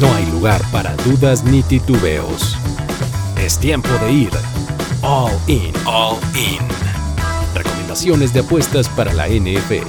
[0.00, 2.56] No hay lugar para dudas ni titubeos.
[3.38, 4.30] Es tiempo de ir
[5.02, 6.58] all in, all in.
[7.54, 9.86] Recomendaciones de apuestas para la NFL.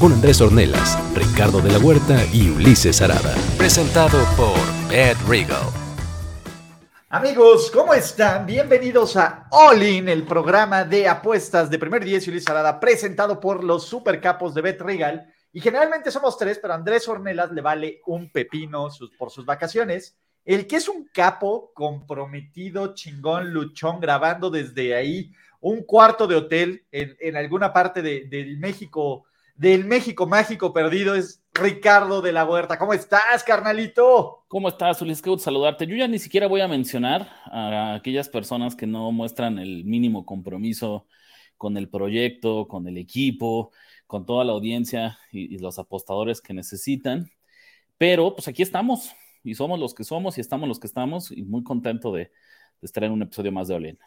[0.00, 3.34] Con Andrés Ornelas, Ricardo de la Huerta y Ulises Arada.
[3.58, 4.56] Presentado por
[4.90, 5.66] Ed Regal.
[7.10, 8.46] Amigos, ¿cómo están?
[8.46, 13.40] Bienvenidos a All In, el programa de apuestas de Primer 10 y Ulises Arada, presentado
[13.40, 15.34] por los supercapos de Bet Regal.
[15.52, 20.16] Y generalmente somos tres, pero Andrés Ornelas le vale un pepino por sus vacaciones.
[20.44, 26.84] El que es un capo comprometido, chingón, luchón, grabando desde ahí un cuarto de hotel
[26.92, 32.78] en, alguna parte del México, del México mágico perdido, es Ricardo de la Huerta.
[32.78, 34.44] ¿Cómo estás, carnalito?
[34.48, 35.20] ¿Cómo estás, Ulises?
[35.22, 35.86] Qué gusto saludarte.
[35.86, 40.24] Yo ya ni siquiera voy a mencionar a aquellas personas que no muestran el mínimo
[40.24, 41.06] compromiso
[41.56, 43.72] con el proyecto, con el equipo,
[44.08, 47.30] con toda la audiencia y, los apostadores que necesitan.
[47.98, 49.12] Pero pues aquí estamos
[49.44, 52.32] y somos los que somos y estamos los que estamos y muy contento de,
[52.82, 53.98] estar en un episodio más de Olin.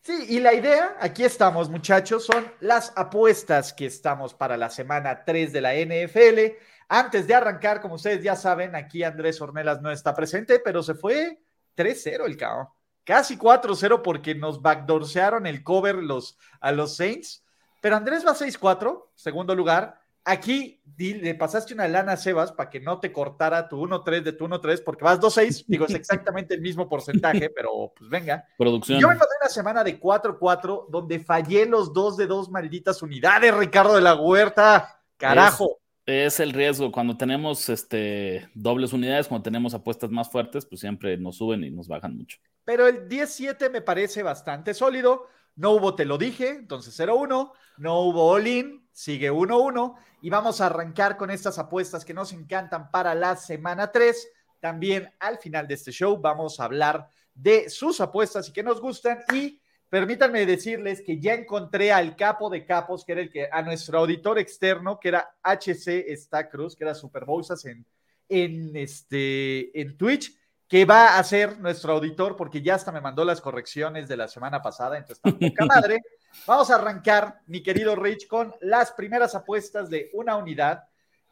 [0.00, 5.22] Sí, y la idea, aquí estamos muchachos, son las apuestas que estamos para la semana
[5.24, 6.56] 3 de la NFL.
[6.88, 10.94] Antes de arrancar, como ustedes ya saben, aquí Andrés Ornelas no está presente, pero se
[10.94, 11.40] fue
[11.76, 12.74] 3-0 el cao.
[13.04, 17.44] Casi 4-0 porque nos backdoorsearon el cover los, a los Saints.
[17.82, 20.00] Pero Andrés va 6-4, segundo lugar.
[20.24, 24.32] Aquí le pasaste una lana a Sebas para que no te cortara tu 1-3 de
[24.32, 25.64] tu 1-3, porque vas 2-6.
[25.66, 28.46] Digo, es exactamente el mismo porcentaje, pero pues venga.
[28.56, 29.00] Producción.
[29.00, 33.52] Yo vengo de una semana de 4-4, donde fallé los dos de dos malditas unidades,
[33.52, 35.02] Ricardo de la Huerta.
[35.16, 35.80] Carajo.
[36.06, 36.92] Es, el riesgo.
[36.92, 41.70] Cuando tenemos este, dobles unidades, cuando tenemos apuestas más fuertes, pues siempre nos suben y
[41.72, 42.38] nos bajan mucho.
[42.64, 45.26] Pero el 10-7 me parece bastante sólido.
[45.56, 47.52] No hubo te lo dije, entonces 0-1.
[47.78, 49.94] No hubo all sigue 1-1.
[50.22, 54.28] Y vamos a arrancar con estas apuestas que nos encantan para la semana 3.
[54.60, 58.80] También al final de este show vamos a hablar de sus apuestas y que nos
[58.80, 59.18] gustan.
[59.32, 63.62] Y permítanme decirles que ya encontré al capo de capos, que era el que, a
[63.62, 67.24] nuestro auditor externo, que era HC Cruz, que era Super
[67.64, 67.84] en,
[68.28, 70.32] en, este, en Twitch
[70.72, 74.26] que va a ser nuestro auditor, porque ya hasta me mandó las correcciones de la
[74.26, 76.00] semana pasada, entonces está poca madre.
[76.46, 80.84] Vamos a arrancar, mi querido Rich, con las primeras apuestas de una unidad.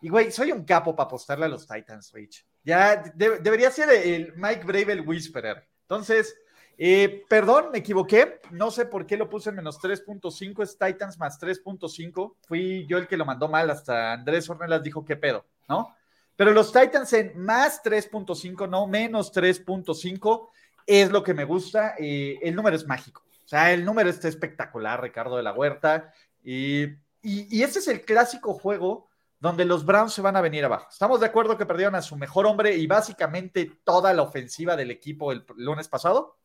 [0.03, 2.47] Y güey, soy un capo para apostarle a los Titans, Rich.
[2.63, 5.67] Ya debería ser el Mike Brave el Whisperer.
[5.85, 6.37] Entonces,
[6.77, 8.43] eh, perdón, me equivoqué.
[8.51, 10.63] No sé por qué lo puse en menos 3.5.
[10.63, 12.37] Es Titans más 3.5.
[12.47, 13.71] Fui yo el que lo mandó mal.
[13.71, 15.97] Hasta Andrés Ornelas dijo qué pedo, ¿no?
[16.41, 20.49] Pero los Titans en más 3.5, no menos 3.5,
[20.87, 21.97] es lo que me gusta.
[21.99, 23.23] Eh, el número es mágico.
[23.45, 26.15] O sea, el número está espectacular, Ricardo de la Huerta.
[26.43, 26.85] Y,
[27.21, 30.87] y, este es el clásico juego donde los Browns se van a venir abajo.
[30.91, 34.91] Estamos de acuerdo que perdieron a su mejor hombre y básicamente toda la ofensiva del
[34.91, 36.39] equipo el lunes pasado.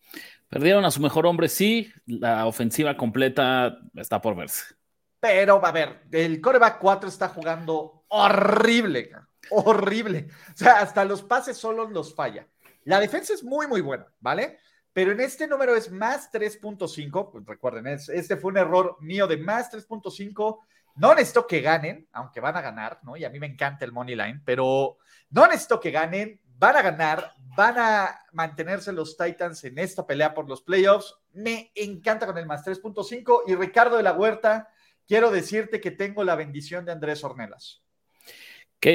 [0.49, 1.89] Perdieron a su mejor hombre, sí.
[2.05, 4.75] La ofensiva completa está por verse.
[5.21, 9.09] Pero, a ver, el coreback 4 está jugando horrible
[9.49, 10.27] horrible.
[10.53, 12.47] O sea, hasta los pases solo los falla.
[12.83, 14.59] La defensa es muy, muy buena, ¿vale?
[14.93, 17.31] Pero en este número es más 3.5.
[17.31, 20.59] Pues recuerden, este fue un error mío de más 3.5.
[20.95, 23.17] No necesito que ganen, aunque van a ganar, ¿no?
[23.17, 24.97] Y a mí me encanta el money line, pero
[25.31, 30.33] no necesito que ganen, van a ganar, van a mantenerse los Titans en esta pelea
[30.33, 31.15] por los playoffs.
[31.33, 33.43] Me encanta con el más 3.5.
[33.47, 34.69] Y Ricardo de la Huerta,
[35.07, 37.84] quiero decirte que tengo la bendición de Andrés Ornelas.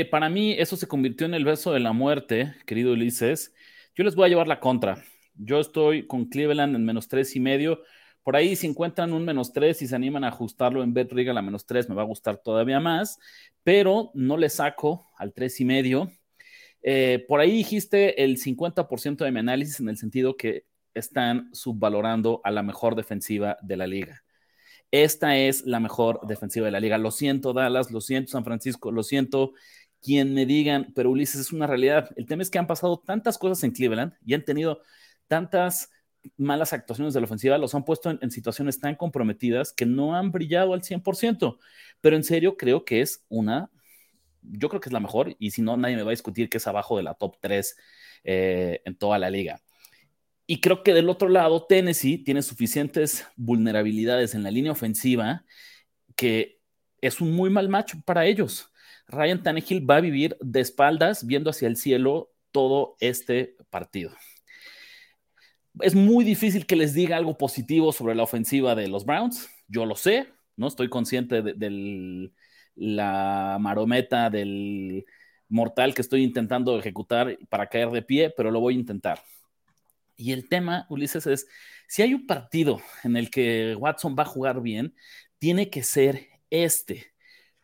[0.08, 3.52] Para mí eso se convirtió en el verso de la muerte, querido Ulises.
[3.96, 5.02] Yo les voy a llevar la contra.
[5.34, 7.82] Yo estoy con Cleveland en menos tres y medio.
[8.22, 11.36] Por ahí, si encuentran un menos tres y se animan a ajustarlo en Bet Regal
[11.38, 13.18] a menos tres, me va a gustar todavía más,
[13.64, 16.08] pero no le saco al tres y medio.
[16.82, 22.40] Eh, por ahí dijiste el 50% de mi análisis en el sentido que están subvalorando
[22.44, 24.22] a la mejor defensiva de la liga.
[24.90, 26.98] Esta es la mejor defensiva de la liga.
[26.98, 29.52] Lo siento, Dallas, lo siento, San Francisco, lo siento,
[30.02, 32.10] quien me digan, pero Ulises es una realidad.
[32.16, 34.80] El tema es que han pasado tantas cosas en Cleveland y han tenido
[35.28, 35.90] tantas
[36.36, 40.32] malas actuaciones de la ofensiva, los han puesto en, situaciones tan comprometidas que no han
[40.32, 41.58] brillado al 100%.
[42.00, 43.70] Pero en serio, creo que es una,
[44.42, 46.58] yo creo que es la mejor y si no, nadie me va a discutir que
[46.58, 47.76] es abajo de la top 3
[48.24, 49.62] eh, en toda la liga.
[50.50, 55.44] Y creo que del otro lado, Tennessee tiene suficientes vulnerabilidades en la línea ofensiva
[56.16, 56.58] que
[57.00, 58.72] es un muy mal macho para ellos.
[59.06, 64.10] Ryan Tannehill va a vivir de espaldas, viendo hacia el cielo todo este partido.
[65.82, 69.48] Es muy difícil que les diga algo positivo sobre la ofensiva de los Browns.
[69.68, 70.26] Yo lo sé,
[70.56, 70.66] ¿no?
[70.66, 72.32] Estoy consciente de,
[72.74, 75.04] la marometa del
[75.48, 79.22] mortal que estoy intentando ejecutar para caer de pie, pero lo voy a intentar.
[80.20, 81.46] Y el tema, Ulises, es,
[81.88, 84.94] si hay un partido en el que Watson va a jugar bien,
[85.38, 87.14] tiene que ser este,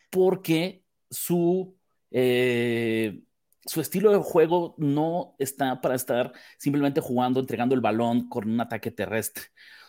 [0.09, 1.77] porque su,
[2.11, 3.21] eh,
[3.67, 8.61] su estilo de juego no está para estar simplemente jugando, entregando el balón con un
[8.61, 9.45] ataque terrestre.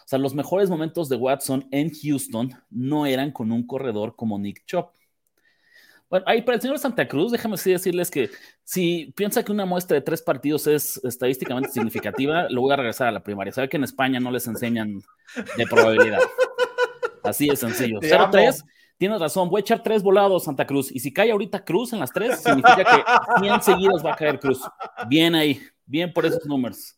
[0.05, 4.37] O sea, los mejores momentos de Watson en Houston no eran con un corredor como
[4.37, 4.93] Nick Chop.
[6.09, 8.29] Bueno, ahí para el señor Santa Cruz, déjame así decirles que
[8.63, 13.07] si piensa que una muestra de tres partidos es estadísticamente significativa, lo voy a regresar
[13.07, 13.51] a la primaria.
[13.51, 15.01] Sabe que en España no les enseñan
[15.57, 16.19] de probabilidad.
[17.23, 17.99] Así de sencillo.
[17.99, 18.63] 0-3,
[18.97, 20.91] tienes razón, voy a echar tres volados Santa Cruz.
[20.91, 24.39] Y si cae ahorita Cruz en las tres, significa que 100 seguidos va a caer
[24.39, 24.61] Cruz.
[25.09, 26.97] Bien ahí, bien por esos números.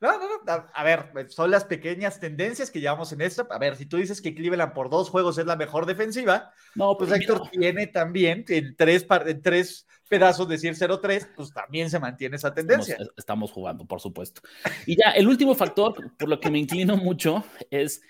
[0.00, 0.66] No, no, no.
[0.72, 3.46] A, ver, son las pequeñas tendencias que llevamos en esto.
[3.50, 6.96] A ver, si tú dices que Cleveland por dos juegos es la mejor defensiva, no,
[6.96, 11.98] pues, pues Héctor tiene también en tres, en tres pedazos decir 0-3, pues también se
[11.98, 12.94] mantiene esa tendencia.
[12.94, 14.40] Estamos, estamos, jugando, por supuesto.
[14.86, 18.00] Y ya, el último factor por lo que me inclino mucho es,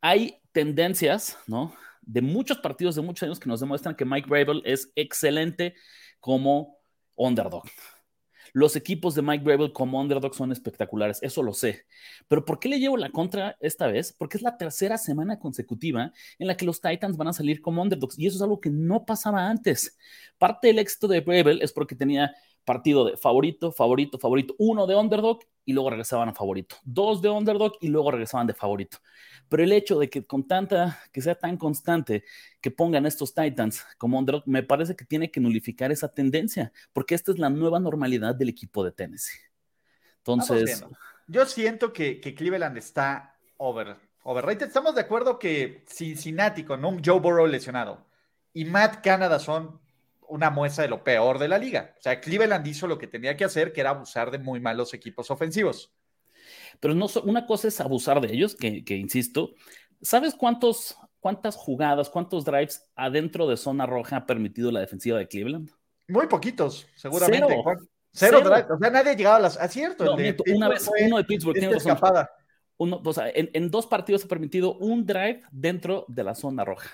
[0.00, 1.74] hay tendencias, ¿no?
[2.00, 5.74] De muchos partidos de muchos años que nos demuestran que Mike Rabel es excelente
[6.20, 6.78] como
[7.16, 7.64] underdog.
[8.52, 11.86] Los equipos de Mike Gravel como underdog son espectaculares, eso lo sé.
[12.28, 14.12] Pero ¿por qué le llevo la contra esta vez?
[14.12, 17.82] Porque es la tercera semana consecutiva en la que los Titans van a salir como
[17.82, 19.96] underdogs y eso es algo que no pasaba antes.
[20.38, 22.34] Parte del éxito de Gravel es porque tenía
[22.68, 27.30] partido de favorito, favorito, favorito, uno de underdog y luego regresaban a favorito, dos de
[27.30, 28.98] underdog y luego regresaban de favorito.
[29.48, 32.24] Pero el hecho de que con tanta, que sea tan constante
[32.60, 37.14] que pongan estos Titans como underdog, me parece que tiene que nulificar esa tendencia, porque
[37.14, 39.38] esta es la nueva normalidad del equipo de Tennessee.
[40.18, 40.84] Entonces,
[41.26, 44.66] yo siento que, Cleveland está over, overrated.
[44.66, 48.04] Estamos de acuerdo que Cincinnati con un Joe Burrow lesionado
[48.52, 49.80] y Matt Canada son
[50.28, 51.94] una muestra de lo peor de la liga.
[51.98, 54.94] O sea, Cleveland hizo lo que tenía que hacer, que era abusar de muy malos
[54.94, 55.92] equipos ofensivos.
[56.80, 59.54] Pero no, una cosa es abusar de ellos, que, insisto,
[60.00, 65.28] ¿sabes cuántos, cuántas jugadas, cuántos drives adentro de zona roja ha permitido la defensiva de
[65.28, 65.70] Cleveland?
[66.06, 67.54] Muy poquitos, seguramente.
[68.12, 68.70] Cero, drives.
[68.70, 69.58] O sea, nadie ha llegado a las.
[69.58, 70.14] Ah, cierto.
[70.14, 72.30] una vez, uno de Pittsburgh tiene escapada.
[72.78, 76.90] Uno, o sea, en, dos partidos ha permitido un drive dentro de la zona roja.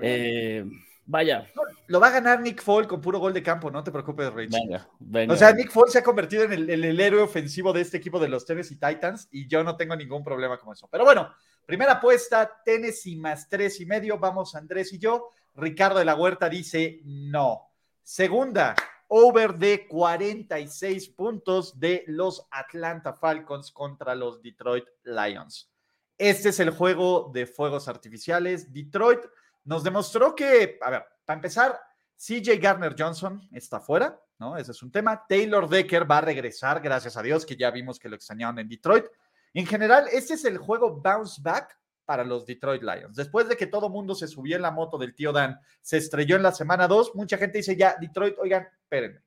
[0.00, 0.64] Eh,
[1.06, 1.50] Vaya.
[1.88, 4.52] lo va a ganar Nick Fall con puro gol de campo, no te preocupes, Rich.
[4.52, 5.34] Venga, venga.
[5.34, 8.28] O sea, Nick Fall se ha convertido en el, héroe ofensivo de este equipo de
[8.28, 10.88] los Tennessee Titans y yo no tengo ningún problema con eso.
[10.90, 11.34] Pero bueno,
[11.66, 14.18] primera apuesta, Tennessee más tres y medio.
[14.18, 15.30] Vamos Andrés y yo.
[15.54, 17.70] Ricardo de la Huerta dice no.
[18.02, 18.74] Segunda,
[19.08, 25.70] over de 46 puntos de los Atlanta Falcons contra los Detroit Lions.
[26.16, 28.72] Este es el juego de fuegos artificiales.
[28.72, 29.20] Detroit
[29.64, 31.80] nos demostró que, a ver, para empezar,
[32.16, 34.56] CJ Garner Johnson está fuera, ¿no?
[34.56, 35.24] Ese es un tema.
[35.28, 38.68] Taylor Decker va a regresar, gracias a Dios, que ya vimos que lo extrañaron en
[38.68, 39.06] Detroit.
[39.52, 43.16] En general, este es el juego bounce back para los Detroit Lions.
[43.16, 46.36] Después de que todo mundo se subió en la moto del tío Dan, se estrelló
[46.36, 49.22] en la semana 2, mucha gente dice ya, Detroit, oigan, espérenme.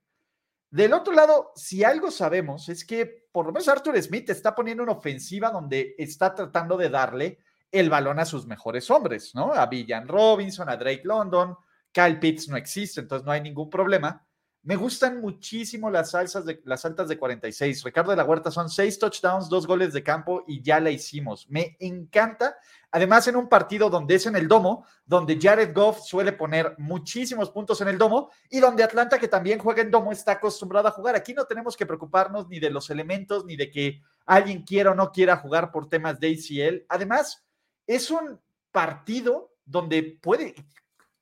[0.69, 4.83] Del otro lado, si algo sabemos es que por lo menos Arthur Smith está poniendo
[4.83, 7.39] una ofensiva donde está tratando de darle
[7.71, 9.53] el balón a sus mejores hombres, ¿no?
[9.53, 11.55] A Villan Robinson, a Drake London,
[11.91, 14.23] Kyle Pitts no existe, entonces no hay ningún problema.
[14.67, 17.85] Me gustan muchísimo las salsas de las altas de 46.
[17.85, 21.49] Ricardo de la Huerta son seis touchdowns, dos goles de campo y ya la hicimos.
[21.49, 22.57] Me encanta.
[22.91, 27.49] Además, en un partido donde es en el domo, donde Jared Goff suele poner muchísimos
[27.49, 30.91] puntos en el domo y donde Atlanta, que también juega en domo, está acostumbrado a
[30.91, 31.15] jugar.
[31.15, 34.95] Aquí no tenemos que preocuparnos ni de los elementos, ni de que alguien quiera o
[34.95, 36.85] no quiera jugar por temas de ACL.
[36.89, 37.46] Además,
[37.87, 38.39] es un
[38.71, 40.53] partido donde puede,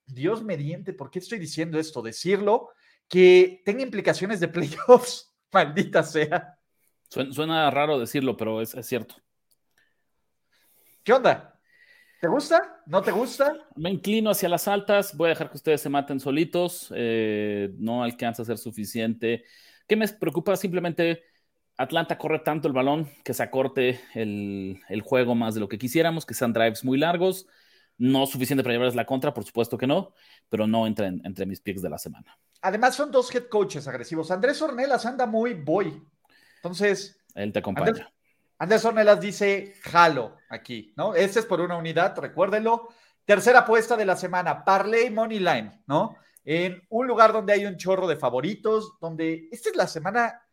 [0.05, 2.01] Dios mediante, ¿por qué estoy diciendo esto?
[2.01, 2.69] Decirlo,
[3.07, 6.57] que tenga implicaciones de playoffs, maldita sea.
[7.07, 9.15] Suena, raro decirlo, pero es, cierto.
[11.03, 11.59] ¿Qué onda?
[12.19, 12.81] ¿Te gusta?
[12.87, 13.55] ¿No te gusta?
[13.75, 18.03] Me inclino hacia las altas, voy a dejar que ustedes se maten solitos, eh, no
[18.03, 19.45] alcanza a ser suficiente.
[19.87, 20.55] ¿Qué me preocupa?
[20.55, 21.23] Simplemente
[21.77, 26.25] Atlanta corre tanto el balón que se acorte el, juego más de lo que quisiéramos,
[26.25, 27.47] que sean drives muy largos.
[27.97, 30.13] No suficiente para llevarles la contra, por supuesto que no,
[30.49, 32.37] pero no entra entre mis picks de la semana.
[32.61, 34.31] Además, son dos head coaches agresivos.
[34.31, 36.01] Andrés Ornelas anda muy boy.
[36.57, 37.17] Entonces.
[37.35, 37.89] Él te acompaña.
[37.89, 38.07] Andrés,
[38.57, 41.13] Andrés Ornelas dice jalo aquí, ¿no?
[41.13, 42.89] Este es por una unidad, recuérdenlo.
[43.25, 46.15] Tercera apuesta de la semana, Parley Money Line, ¿no?
[46.43, 50.44] En un lugar donde hay un chorro de favoritos, donde esta es la semana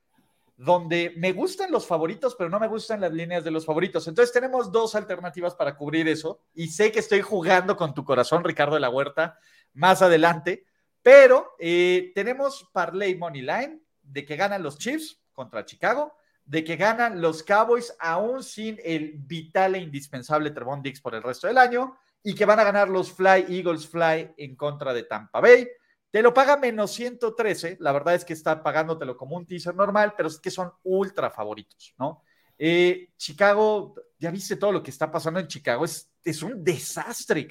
[0.57, 4.07] donde me gustan los favoritos, pero no me gustan las líneas de los favoritos.
[4.07, 8.45] Entonces tenemos dos alternativas para cubrir eso y sé que estoy jugando con tu corazón,
[8.45, 9.39] Ricardo de la Huerta,
[9.75, 10.67] más adelante,
[11.03, 16.77] Pero eh, tenemos Parlay Money Line de que ganan los Chiefs contra Chicago, de que
[16.77, 21.59] ganan los Cowboys aún sin el vital e indispensable Trevon Dix por el resto del
[21.59, 25.69] año y que van a ganar los Fly Eagles Fly en contra de Tampa Bay.
[26.13, 30.13] Te lo paga menos 113, la verdad es que está pagándotelo como un teaser normal,
[30.15, 32.23] pero es que son ultra favoritos, ¿no?
[32.59, 37.49] Eh, Chicago, ya viste todo lo que está pasando en Chicago, es, es un desastre,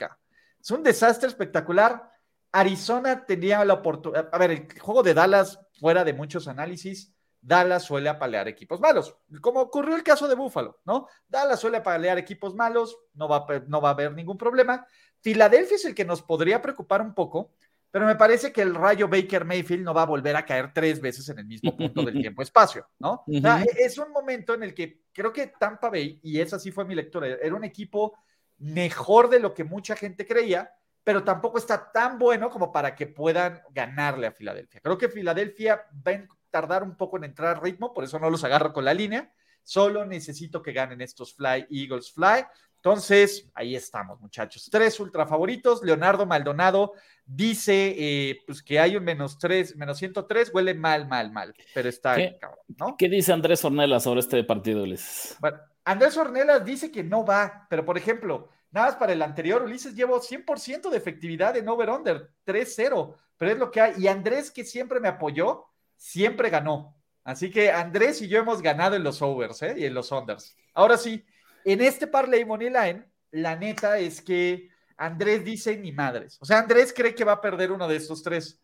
[0.62, 2.08] es un desastre espectacular.
[2.52, 7.82] Arizona tenía la oportunidad, a ver, el juego de Dallas, fuera de muchos análisis, Dallas
[7.82, 11.08] suele apalear equipos malos, como ocurrió el caso de Buffalo, ¿no?
[11.28, 14.86] Dallas suele apalear equipos malos, no va, no va a haber ningún problema.
[15.22, 17.54] Filadelfia es el que nos podría preocupar un poco,
[17.92, 21.02] pero me parece que el rayo Baker Mayfield no va a volver a caer tres
[21.02, 23.24] veces en el mismo punto del tiempo-espacio, ¿no?
[23.28, 26.96] es un momento en el que creo que Tampa Bay, y esa sí fue mi
[26.96, 28.18] lectura, era un equipo
[28.58, 30.72] mejor de lo que mucha gente creía,
[31.04, 34.82] pero tampoco está tan bueno como para que puedan ganarle a Filadelfia.
[34.82, 38.30] Creo que Filadelfia va a tardar un poco en entrar al ritmo, por eso no
[38.30, 39.34] los agarro con la línea.
[39.64, 42.46] Solo necesito que ganen estos Fly Eagles Fly.
[42.84, 44.68] Entonces, ahí estamos, muchachos.
[44.72, 45.84] Tres ultra favoritos.
[45.84, 51.32] Leonardo Maldonado dice eh, pues que hay un menos tres, menos 103, huele mal, mal,
[51.32, 52.40] mal, pero está ¿Qué,
[52.80, 52.98] ¿no?
[52.98, 55.38] ¿Qué dice Andrés Ornelas sobre este partido, Ulises?
[55.40, 59.62] Bueno, Andrés Ornelas dice que no va, pero por ejemplo, nada más para el anterior,
[59.62, 63.94] Ulises llevo 100% de efectividad en over-under, 3-0, pero es lo que hay.
[64.00, 66.98] Y Andrés, que siempre me apoyó, siempre ganó.
[67.24, 69.76] Así que Andrés y yo hemos ganado en los overs ¿eh?
[69.78, 70.56] y en los unders.
[70.74, 71.24] Ahora sí,
[71.66, 76.38] en este parlay money line, la neta es que Andrés dice ni madres.
[76.42, 78.62] O sea, Andrés cree que va a perder uno de estos tres.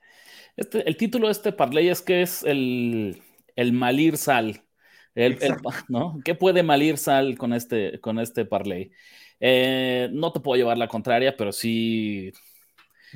[0.56, 3.22] Este, el título de este parlay es que es el,
[3.56, 4.64] el malir sal.
[5.16, 5.38] El,
[5.88, 6.20] ¿no?
[6.24, 8.92] ¿Qué puede malir sal con este, con este parlay?
[9.40, 12.32] Eh, no te puedo llevar la contraria, pero sí.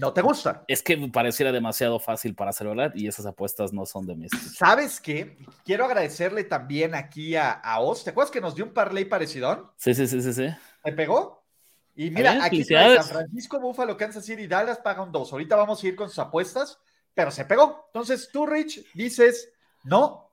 [0.01, 0.63] ¿No te gusta?
[0.67, 4.31] Es que pareciera demasiado fácil para ser verdad y esas apuestas no son de mis.
[4.31, 5.37] ¿Sabes qué?
[5.63, 8.03] Quiero agradecerle también aquí a, a Oz.
[8.03, 9.75] ¿Te acuerdas que nos dio un parlay parecido?
[9.77, 10.47] Sí, sí, sí, sí, sí.
[10.83, 11.43] ¿Me pegó?
[11.95, 15.31] Y mira, aquí San Francisco, Buffalo, Kansas City, Dallas pagan dos.
[15.33, 16.79] Ahorita vamos a ir con sus apuestas,
[17.13, 17.83] pero se pegó.
[17.93, 19.53] Entonces tú, Rich, dices,
[19.83, 20.31] no,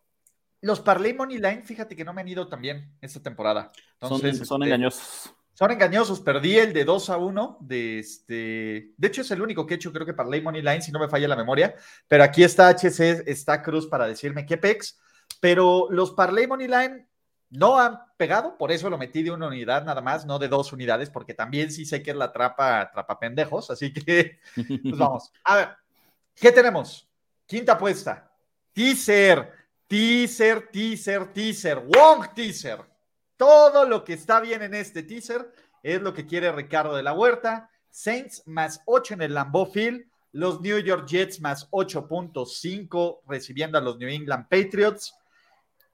[0.63, 3.71] los Parlay Money Line, fíjate que no me han ido tan bien esta temporada.
[4.01, 5.35] Entonces, son, este, engañosos.
[5.59, 6.21] Son engañosos.
[6.21, 7.59] Perdí el de 2 a 1.
[7.63, 8.93] De, este...
[8.97, 11.01] de hecho, es el único que he hecho, creo que Parlay Money Line, si no
[11.01, 11.75] me falla la memoria.
[12.07, 15.01] Pero aquí está HC, está Cruz para decirme qué pex.
[15.41, 17.09] Pero los Parlay Money Line
[17.51, 20.73] no han pegado, por eso lo metí de una unidad nada más, no de dos
[20.73, 24.65] unidades, porque también sí sé que es la trapa, trapa pendejos, así que pues
[24.97, 25.33] vamos.
[25.43, 25.69] A ver,
[26.37, 27.11] ¿qué tenemos?
[27.47, 28.31] Quinta apuesta.
[28.73, 29.53] Teaser,
[29.89, 32.79] teaser, teaser, teaser, Wong teaser.
[33.39, 35.51] Todo lo que está bien en este teaser
[35.83, 37.71] es lo que quiere Ricardo de la Huerta.
[37.89, 40.05] Saints más 8 en el Lambeau Field.
[40.33, 45.15] Los New York Jets más 8.5 recibiendo a los New England Patriots.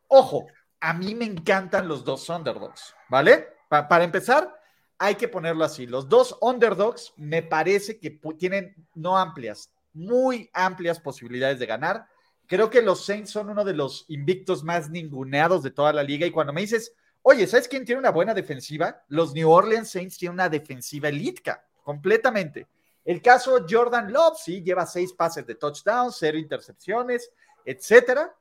[0.08, 0.46] Ojo,
[0.80, 3.48] a mí me encantan los dos underdogs, ¿vale?
[3.68, 4.54] para empezar,
[4.98, 5.86] hay que ponerlo así.
[5.86, 12.06] Los dos underdogs me parece que tienen no amplias, muy amplias posibilidades de ganar.
[12.46, 16.26] Creo que los Saints son uno de los invictos más ninguneados de toda la liga.
[16.26, 16.94] Y cuando me dices,
[17.26, 19.02] oye, ¿sabes quién tiene una buena defensiva?
[19.08, 22.68] Los New Orleans Saints tienen una defensiva elítica, completamente.
[23.04, 27.30] El caso Jordan Love, sí, lleva seis pases de touchdown, cero intercepciones,
[27.64, 28.34] etcétera.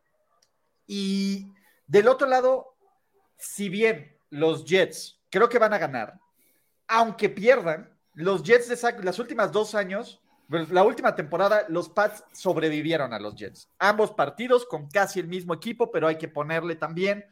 [0.85, 1.47] Y
[1.87, 2.75] del otro lado,
[3.37, 6.19] si bien los Jets creo que van a ganar,
[6.87, 12.23] aunque pierdan, los Jets de las últimas dos años, pues, la última temporada, los Pats
[12.33, 13.69] sobrevivieron a los Jets.
[13.79, 17.25] Ambos partidos con casi el mismo equipo, pero hay que ponerle también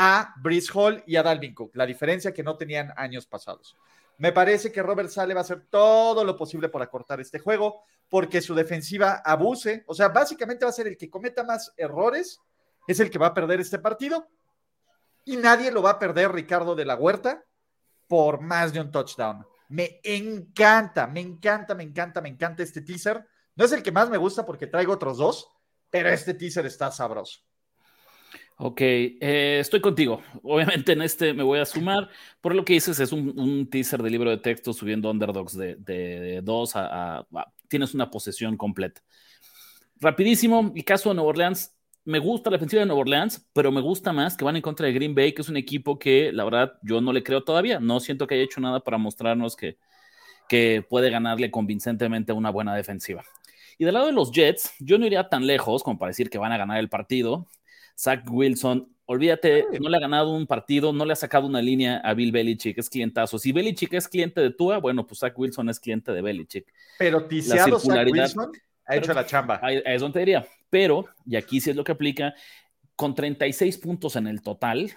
[0.00, 3.76] a Brice Hall y a Dalvin Cook, la diferencia que no tenían años pasados.
[4.18, 7.82] Me parece que Robert Sale va a hacer todo lo posible por acortar este juego,
[8.08, 12.40] porque su defensiva abuse, o sea, básicamente va a ser el que cometa más errores
[12.86, 14.28] es el que va a perder este partido.
[15.24, 17.44] Y nadie lo va a perder, Ricardo de la Huerta,
[18.06, 19.44] por más de un touchdown.
[19.68, 23.26] Me encanta, me encanta, me encanta, me encanta este teaser.
[23.56, 25.50] No es el que más me gusta porque traigo otros dos,
[25.90, 27.40] pero este teaser está sabroso.
[28.60, 30.20] Ok, eh, estoy contigo.
[30.42, 32.10] Obviamente en este me voy a sumar.
[32.40, 36.72] Por lo que dices, es un, teaser de libro de texto subiendo underdogs de, dos
[36.74, 37.24] a,
[37.68, 39.00] Tienes una posesión completa.
[40.00, 43.82] Rapidísimo, el caso de Nueva Orleans me gusta la defensiva de Nueva Orleans, pero me
[43.82, 46.42] gusta más que van en contra de Green Bay, que es un equipo que la
[46.42, 47.78] verdad yo no le creo todavía.
[47.80, 49.76] No siento que haya hecho nada para mostrarnos que,
[50.48, 53.22] que puede ganarle convincentemente a una buena defensiva.
[53.76, 56.38] Y del lado de los Jets, yo no iría tan lejos como para decir que
[56.38, 57.46] van a ganar el partido.
[57.98, 61.98] Zach Wilson, olvídate, no le ha ganado un partido, no le ha sacado una línea
[61.98, 63.38] a Bill Belichick, es clientazo.
[63.38, 66.72] Si Belichick es cliente de Tua, bueno, pues Zach Wilson es cliente de Belichick.
[66.96, 68.52] Pero tiseado Zach Wilson
[68.84, 69.60] ha hecho la chamba.
[69.84, 70.46] Es donde diría.
[70.70, 72.34] Pero, y aquí sí es lo que aplica,
[72.94, 74.92] con 36 puntos en el total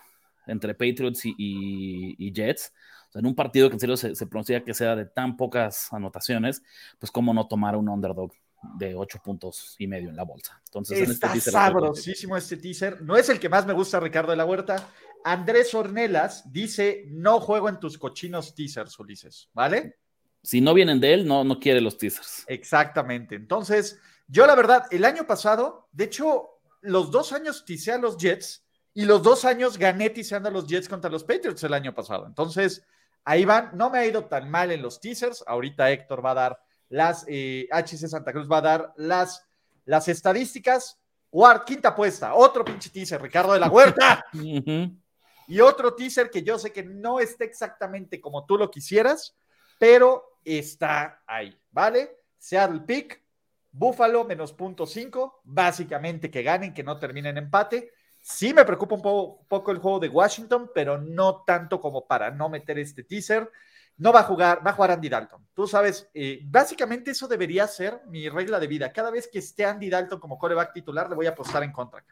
[0.45, 2.71] entre Patriots y, Jets,
[3.15, 6.61] en un partido que en serio se, se pronuncia que sea de tan pocas anotaciones,
[6.99, 8.31] pues cómo no tomar un underdog
[8.61, 10.61] de 8 puntos y medio en la bolsa.
[10.65, 13.01] Entonces, Está en este sabrosísimo este teaser.
[13.01, 14.87] No es el que más me gusta, Ricardo de la Huerta.
[15.23, 19.97] Andrés Ornelas dice: No juego en tus cochinos teasers, Ulises, ¿vale?
[20.43, 22.43] Si no vienen de él, no, no quiere los teasers.
[22.47, 23.35] Exactamente.
[23.35, 28.17] Entonces, yo la verdad, el año pasado, de hecho, los dos años tiseé a los
[28.17, 31.93] Jets y los dos años gané tiseando a los Jets contra los Patriots el año
[31.93, 32.25] pasado.
[32.25, 32.85] Entonces,
[33.23, 33.71] ahí van.
[33.75, 35.43] No me ha ido tan mal en los teasers.
[35.45, 36.59] Ahorita Héctor va a dar
[36.91, 39.47] las, eh, HC Santa Cruz va a dar las,
[39.85, 40.99] las estadísticas.
[41.31, 44.25] Guard, quinta apuesta, otro pinche teaser, Ricardo de la Huerta.
[45.47, 49.35] Y otro teaser que yo sé que no está exactamente como tú lo quisieras,
[49.77, 52.19] pero está ahí, ¿vale?
[52.37, 53.21] Seattle Pick,
[53.69, 57.91] Buffalo menos punto cinco, básicamente que ganen, que no terminen empate.
[58.21, 62.47] Sí me preocupa un poco el juego de Washington, pero no tanto como para no
[62.47, 63.51] meter este teaser.
[63.97, 65.45] No va a jugar, va a jugar Andy Dalton.
[65.53, 68.91] Tú sabes, eh, básicamente eso debería ser mi regla de vida.
[68.91, 72.03] Cada vez que esté Andy Dalton como coreback titular, le voy a apostar en contra.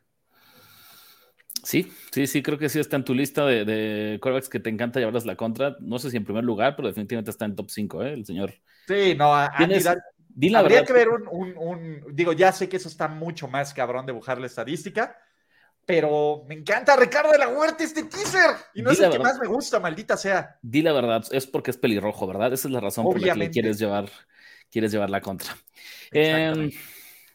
[1.63, 4.69] Sí, sí, sí, creo que sí está en tu lista de, de corebacks que te
[4.69, 5.75] encanta llevarles la contra.
[5.79, 8.13] No sé si en primer lugar, pero definitivamente está en top 5, ¿eh?
[8.13, 8.53] el señor.
[8.87, 10.03] Sí, no, Andy Dalton.
[10.55, 14.13] Habría que ver un, un, digo, ya sé que eso está mucho más cabrón de
[14.13, 15.17] buscar la estadística,
[15.89, 18.51] pero me encanta Ricardo de la Huerta este teaser.
[18.75, 20.59] Y no es el que más me gusta, maldita sea.
[20.61, 22.53] Di la verdad, es porque es pelirrojo, ¿verdad?
[22.53, 24.07] Esa es la razón por la que quieres llevar,
[24.69, 25.57] quieres llevar la contra.
[26.11, 26.69] Em,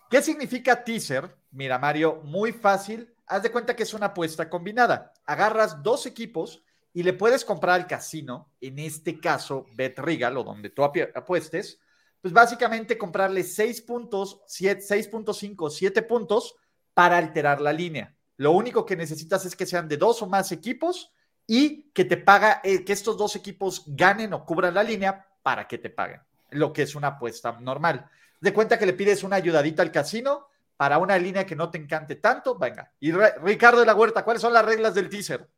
[0.09, 1.37] ¿Qué significa teaser?
[1.51, 3.13] Mira, Mario, muy fácil.
[3.27, 5.13] Haz de cuenta que es una apuesta combinada.
[5.27, 10.45] Agarras dos equipos y le puedes comprar al casino, en este caso Bet Regal o
[10.45, 11.81] donde tú apuestes,
[12.21, 16.55] pues básicamente comprarle 6 puntos, 6.5, 7 puntos
[16.95, 18.15] para alterar la línea.
[18.37, 21.13] Lo único que necesitas es que sean de dos o más equipos
[21.47, 25.69] y que te paga, eh, que estos dos equipos ganen o cubran la línea para
[25.69, 26.21] que te paguen,
[26.51, 28.09] lo que es una apuesta normal.
[28.41, 31.79] De cuenta que le pides una ayudadita al casino para una línea que no te
[31.79, 32.93] encante tanto, venga.
[32.99, 35.49] Y Ricardo de la Huerta, ¿cuáles son las reglas del teaser?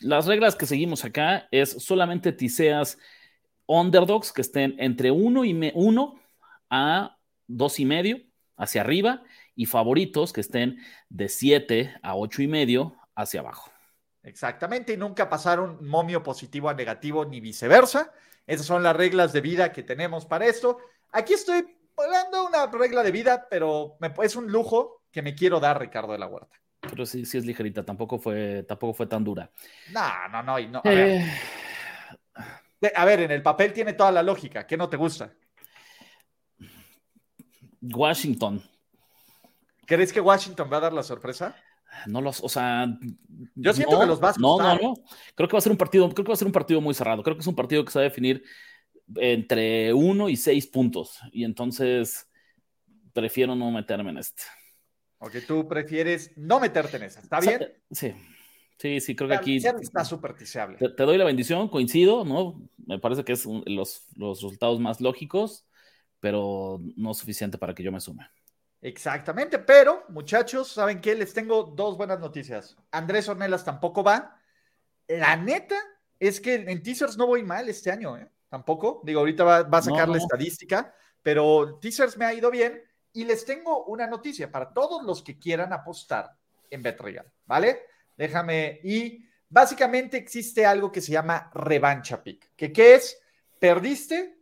[0.00, 2.98] Las reglas que seguimos acá es solamente tiseas
[3.66, 6.18] underdogs que estén entre uno y uno
[6.68, 8.20] a dos y medio
[8.56, 9.22] hacia arriba
[9.58, 13.72] y favoritos que estén de 7 a 8 y medio hacia abajo.
[14.22, 18.12] Exactamente, y nunca pasar un momio positivo a negativo ni viceversa.
[18.46, 20.78] Esas son las reglas de vida que tenemos para esto.
[21.10, 25.58] Aquí estoy hablando una regla de vida, pero me, es un lujo que me quiero
[25.58, 26.56] dar, Ricardo de la Huerta.
[26.80, 29.50] Pero sí, sí es ligerita, tampoco fue, tampoco fue tan dura.
[29.90, 30.60] No, no, no.
[30.68, 31.20] no a, ver.
[32.80, 32.92] Eh.
[32.94, 34.64] a ver, en el papel tiene toda la lógica.
[34.68, 35.32] ¿Qué no te gusta?
[37.80, 38.62] Washington.
[39.88, 41.56] ¿Crees que Washington va a dar la sorpresa?
[42.06, 42.86] No los, o sea,
[43.54, 44.94] yo siento que los vas a No, no, no.
[45.34, 46.92] Creo que va a ser un partido, creo que va a ser un partido muy
[46.92, 47.22] cerrado.
[47.22, 48.44] Creo que es un partido que se va a definir
[49.16, 51.18] entre uno y seis puntos.
[51.32, 52.28] Y entonces
[53.14, 54.42] prefiero no meterme en este.
[55.20, 57.20] Ok, tú prefieres no meterte en esa.
[57.20, 57.72] ¿Está bien?
[57.90, 58.12] Sí.
[58.76, 59.56] Sí, sí, creo que aquí.
[59.56, 60.76] Está supersticiable.
[60.76, 62.60] Te, te, doy la bendición, coincido, ¿no?
[62.86, 65.66] Me parece que es los, los resultados más lógicos,
[66.20, 68.28] pero no suficiente para que yo me sume.
[68.80, 71.14] Exactamente, pero muchachos, ¿saben qué?
[71.14, 72.76] Les tengo dos buenas noticias.
[72.92, 74.40] Andrés Ornelas tampoco va.
[75.08, 75.76] La neta
[76.18, 78.28] es que en teasers no voy mal este año, ¿eh?
[78.48, 79.00] Tampoco.
[79.04, 82.82] Digo, ahorita va, a sacar la estadística, pero teasers me ha ido bien.
[83.12, 86.36] Y les tengo una noticia para todos los que quieran apostar
[86.70, 87.82] en BetRegal, ¿vale?
[88.16, 88.80] Déjame.
[88.84, 92.52] Y básicamente existe algo que se llama revancha pick.
[92.54, 93.18] ¿Que qué es?
[93.58, 94.38] Perdiste,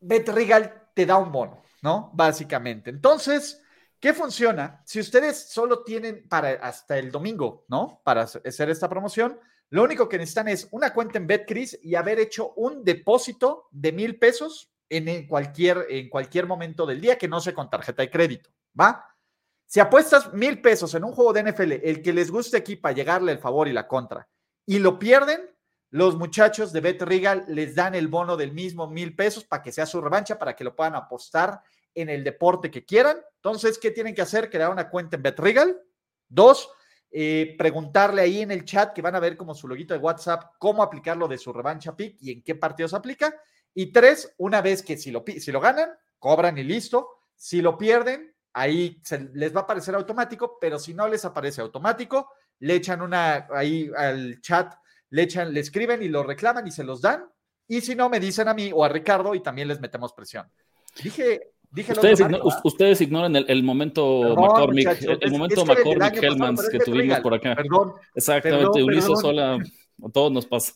[0.00, 1.63] BetRegal te da un bono.
[1.84, 2.10] ¿No?
[2.14, 2.88] Básicamente.
[2.88, 3.62] Entonces,
[4.00, 4.82] ¿qué funciona?
[4.86, 8.00] Si ustedes solo tienen para hasta el domingo, ¿no?
[8.02, 12.18] Para hacer esta promoción, lo único que necesitan es una cuenta en BetCris y haber
[12.20, 17.38] hecho un depósito de mil pesos en cualquier, en cualquier momento del día que no
[17.38, 18.48] sea con tarjeta de crédito,
[18.80, 19.04] ¿va?
[19.66, 22.94] Si apuestas mil pesos en un juego de NFL, el que les guste aquí para
[22.94, 24.26] llegarle el favor y la contra,
[24.64, 25.54] y lo pierden,
[25.90, 29.70] los muchachos de Bet Regal les dan el bono del mismo mil pesos para que
[29.70, 31.62] sea su revancha, para que lo puedan apostar
[31.94, 33.18] en el deporte que quieran.
[33.36, 34.50] Entonces, ¿qué tienen que hacer?
[34.50, 35.80] Crear una cuenta en BetRegal.
[36.28, 36.70] Dos,
[37.10, 40.54] eh, preguntarle ahí en el chat que van a ver como su loguito de WhatsApp
[40.58, 43.34] cómo aplicarlo de su revancha pick y en qué partidos aplica.
[43.72, 47.08] Y tres, una vez que si lo, si lo ganan, cobran y listo.
[47.36, 49.00] Si lo pierden, ahí
[49.34, 52.30] les va a aparecer automático, pero si no les aparece automático,
[52.60, 54.74] le echan una ahí al chat,
[55.10, 57.28] le echan, le escriben y lo reclaman y se los dan.
[57.66, 60.50] Y si no, me dicen a mí o a Ricardo y también les metemos presión.
[61.02, 61.54] Dije
[62.64, 67.54] ustedes, ignoran el, momento McCormick, el, momento McCormick Hellmans que tuvimos por acá.
[67.54, 67.94] Perdón.
[68.14, 70.74] Exactamente, Ulises Sola, a todos nos pasa.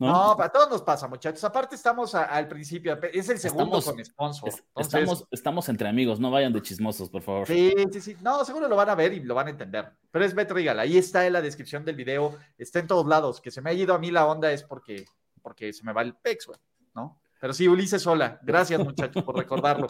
[0.00, 0.34] ¿no?
[0.36, 1.44] para todos nos pasa, muchachos.
[1.44, 4.50] Aparte, estamos al principio, es el segundo estamos, con sponsor.
[4.76, 7.46] estamos, estamos entre amigos, no vayan de chismosos, por favor.
[7.46, 8.16] Sí, sí, sí.
[8.22, 9.92] No, seguro lo van a ver y lo van a entender.
[10.10, 13.40] Pero es Bet Regal, ahí está en la descripción del video, está en todos lados.
[13.40, 15.04] Que se me ha ido a mí la onda es porque,
[15.42, 16.48] porque se me va el pex,
[16.94, 17.20] ¿no?
[17.40, 18.38] Pero sí, Ulises Sola.
[18.42, 19.86] Gracias, muchachos, por recordarlo.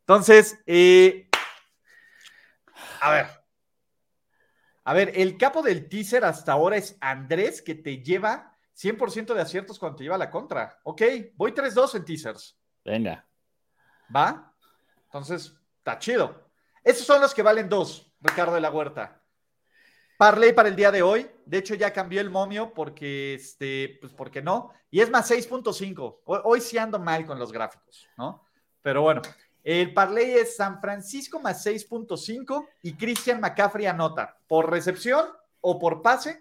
[0.00, 1.28] Entonces, eh,
[3.00, 3.26] a ver.
[4.84, 9.40] A ver, el capo del teaser hasta ahora es Andrés, que te lleva 100% de
[9.40, 10.80] aciertos cuando te lleva la contra.
[10.82, 11.02] Ok,
[11.34, 12.58] voy 3-2 en teasers.
[12.84, 13.26] Venga.
[14.14, 14.54] ¿Va?
[15.04, 16.50] Entonces, está chido.
[16.82, 19.21] Esos son los que valen dos, Ricardo de la Huerta.
[20.22, 21.26] Parley para el día de hoy.
[21.44, 24.70] De hecho, ya cambió el momio porque, este, pues porque no.
[24.88, 26.20] Y es más 6.5.
[26.24, 28.44] Hoy, hoy, sí ando mal con los gráficos, ¿no?
[28.82, 29.20] Pero bueno,
[29.64, 35.26] el parlay es San Francisco más 6.5 y Christian McCaffrey anota por recepción
[35.60, 36.40] o por pase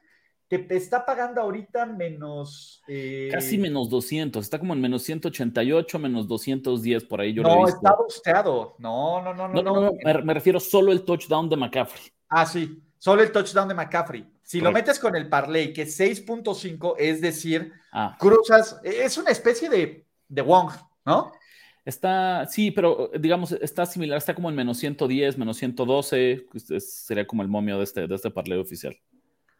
[0.60, 2.82] te está pagando ahorita menos...
[2.88, 7.34] Eh, Casi menos 200, está como en menos 188, menos 210 por ahí.
[7.34, 8.76] Yo no, está busteado.
[8.78, 9.62] No, no, no, no.
[9.62, 12.12] No, no, me, refiero solo el touchdown de McCaffrey.
[12.28, 14.32] Ah, sí, solo el touchdown de McCaffrey.
[14.44, 18.16] Si lo metes con el parlay, que es 6.5, es decir, ah.
[18.20, 20.72] cruzas, es una especie de, de Wong,
[21.04, 21.32] ¿no?
[21.84, 26.46] Está, sí, pero digamos, está similar, está como en menos 110, menos 112,
[26.78, 28.96] sería como el momio de este, de este parlay oficial.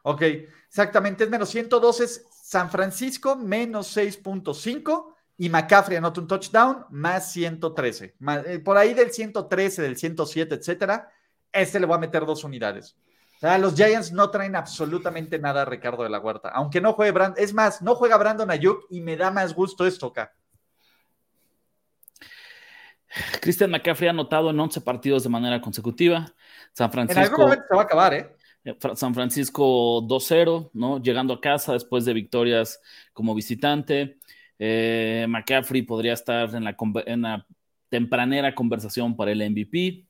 [0.04, 0.22] Ok,
[0.68, 7.32] exactamente, es menos 112, es San Francisco menos 6.5 y McCaffrey anota un touchdown más
[7.32, 8.18] 113.
[8.46, 11.10] Eh, por ahí del 113, del 107, etcétera,
[11.52, 12.96] este le voy a meter dos unidades.
[13.42, 17.12] Sea, los Giants no traen absolutamente nada a Ricardo de la Huerta, aunque no juegue
[17.12, 20.32] Brandon, es más, no juega Brandon Ayuk y me da más gusto esto acá.
[23.42, 26.32] Christian McCaffrey ha anotado en 11 partidos de manera consecutiva.
[26.72, 27.20] San Francisco.
[27.20, 28.36] En algún momento se va a acabar, ¿eh?
[28.64, 31.02] Eh, San Francisco 2-0, ¿no?
[31.02, 32.80] Llegando a casa después de victorias
[33.12, 34.20] como visitante.
[34.60, 37.48] Eh, McCaffrey podría estar en la,
[37.90, 40.06] tempranera conversación para el MVP.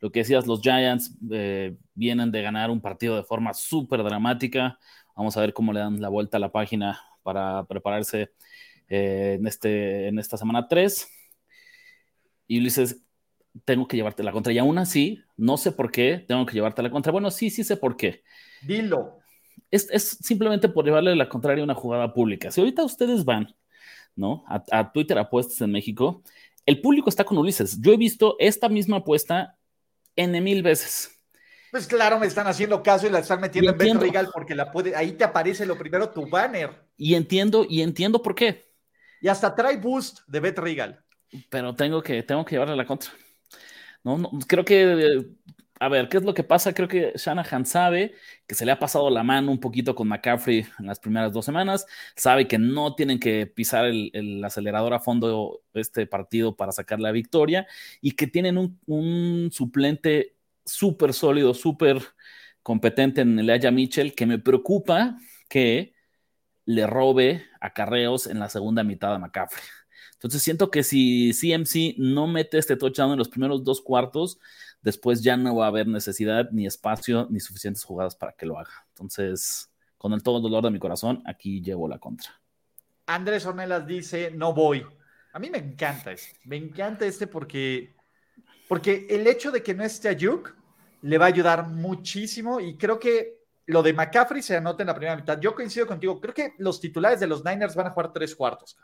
[0.00, 4.78] Lo que decías, los Giants eh, vienen de ganar un partido de forma súper dramática.
[5.16, 8.32] Vamos a ver cómo le dan la vuelta a la página para prepararse
[8.88, 11.08] en, este, en esta semana 3.
[12.46, 13.04] Y Ulises,
[13.64, 14.52] tengo que llevarte la contra.
[14.52, 17.12] Y aún así, no sé por qué tengo que llevarte la contra.
[17.12, 18.22] Bueno, sí, sí sé por qué.
[18.62, 19.18] Dilo.
[19.70, 22.50] Es, simplemente por llevarle la contraria a una jugada pública.
[22.50, 23.54] Si ahorita ustedes van,
[24.16, 24.44] ¿no?
[24.46, 26.22] A, Twitter Apuestas en México,
[26.66, 27.80] el público está con Ulises.
[27.80, 29.56] Yo he visto esta misma apuesta
[30.16, 31.10] N mil veces.
[31.70, 34.70] Pues claro, me están haciendo caso y la están metiendo en Bet Regal porque la
[34.70, 36.70] puede, ahí te aparece lo primero tu banner.
[36.96, 38.72] Y entiendo, y entiendo por qué.
[39.20, 41.04] Y hasta trae boost de Bet Regal.
[41.50, 43.10] Pero tengo que, tengo que llevarle la contra.
[44.04, 45.26] No, creo que,
[45.80, 46.72] a ver, ¿qué es lo que pasa?
[46.72, 48.14] Creo que Shanahan sabe
[48.46, 51.44] que se le ha pasado la mano un poquito con McCaffrey en las primeras dos
[51.44, 57.00] semanas, sabe que no tienen que pisar el, acelerador a fondo este partido para sacar
[57.00, 57.66] la victoria
[58.00, 62.00] y que tienen un, suplente súper sólido, súper
[62.62, 65.94] competente en el Aya Mitchell, que me preocupa que
[66.66, 69.62] le robe acarreos en la segunda mitad a McCaffrey.
[70.14, 74.38] Entonces siento que si CMC no mete este touchdown en los primeros dos cuartos,
[74.84, 78.58] después ya no va a haber necesidad, ni espacio, ni suficientes jugadas para que lo
[78.58, 78.86] haga.
[78.90, 82.30] Entonces, con el todo el dolor de mi corazón, aquí llevo la contra.
[83.06, 84.86] Andrés Ornelas dice, no voy.
[85.32, 86.38] A mí me encanta este.
[86.44, 87.96] Me encanta este porque,
[88.68, 90.54] porque el hecho de que no esté Ayuk
[91.02, 94.94] le va a ayudar muchísimo y creo que lo de McCaffrey se anota en la
[94.94, 95.40] primera mitad.
[95.40, 96.20] Yo coincido contigo.
[96.20, 98.76] Creo que los titulares de los Niners van a jugar tres cuartos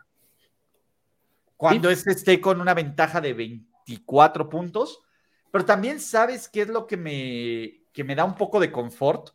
[1.61, 5.03] cuando este esté con una ventaja de 24 puntos.
[5.51, 9.31] Pero también sabes qué es lo que me, que me da un poco de confort.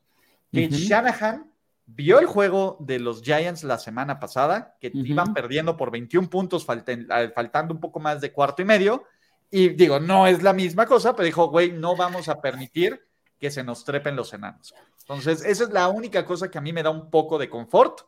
[0.52, 1.52] Que Shanahan
[1.86, 6.66] vio el juego de los Giants la semana pasada, que iban perdiendo por 21 puntos,
[6.66, 9.04] faltando un poco más de cuarto y medio.
[9.52, 13.02] Y digo, no es la misma cosa, pero dijo, güey, no vamos a permitir
[13.40, 14.74] que se nos trepen los enanos.
[15.02, 18.02] Entonces, esa es la única cosa que a mí me da un poco de confort.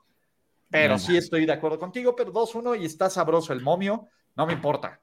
[0.70, 4.08] Pero sí estoy de acuerdo contigo, pero 2-1 y está sabroso el momio.
[4.36, 5.00] No me importa.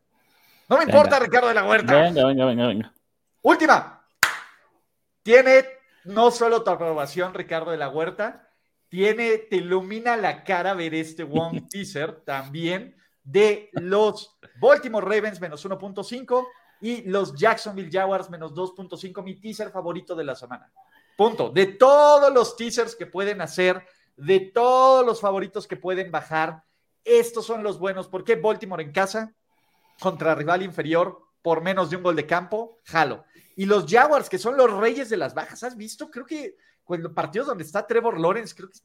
[0.68, 1.94] No me importa, Ricardo de la Huerta.
[1.94, 2.93] Venga, venga, venga, venga.
[3.44, 4.02] Última.
[5.22, 5.66] Tiene
[6.04, 8.48] no solo tu aprobación, Ricardo de la Huerta,
[8.88, 15.64] tiene, te ilumina la cara ver este one teaser también de los Baltimore Ravens menos
[15.66, 16.46] 1.5
[16.80, 20.72] y los Jacksonville Jaguars menos 2.5, mi teaser favorito de la semana.
[21.16, 21.50] Punto.
[21.50, 26.64] De todos los teasers que pueden hacer de todos los favoritos que pueden bajar,
[27.04, 28.08] estos son los buenos.
[28.08, 29.34] ¿Por qué Baltimore en casa?
[30.00, 33.24] Contra rival inferior, por menos de un gol de campo, jalo.
[33.56, 36.10] Y los Jaguars, que son los reyes de las bajas, ¿has visto?
[36.10, 38.84] Creo que cuando partidos donde está Trevor Lawrence, creo que es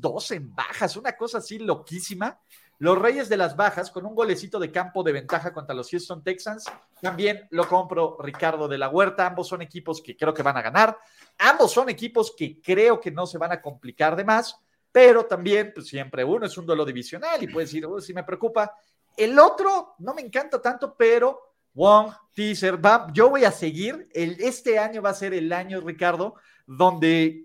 [0.00, 2.38] 26-2 en bajas, una cosa así loquísima.
[2.78, 6.24] Los Reyes de las Bajas, con un golecito de campo de ventaja contra los Houston
[6.24, 6.64] Texans,
[7.00, 9.26] también lo compro Ricardo de la Huerta.
[9.26, 10.98] Ambos son equipos que creo que van a ganar.
[11.38, 14.58] Ambos son equipos que creo que no se van a complicar de más,
[14.90, 18.24] pero también, pues siempre uno es un duelo divisional y puedes decir, oh, si me
[18.24, 18.74] preocupa.
[19.16, 24.08] El otro no me encanta tanto, pero Wong, teaser, va, yo voy a seguir.
[24.14, 26.34] El, este año va a ser el año, Ricardo,
[26.66, 27.44] donde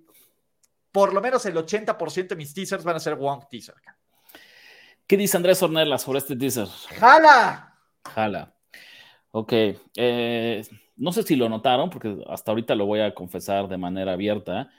[0.92, 3.76] por lo menos el 80% de mis teasers van a ser Wong teaser.
[5.06, 6.68] ¿Qué dice Andrés Ornella sobre este teaser?
[7.00, 7.76] ¡Jala!
[8.06, 8.54] Jala.
[9.32, 9.54] Ok.
[9.96, 10.64] Eh,
[10.96, 14.70] no sé si lo notaron, porque hasta ahorita lo voy a confesar de manera abierta.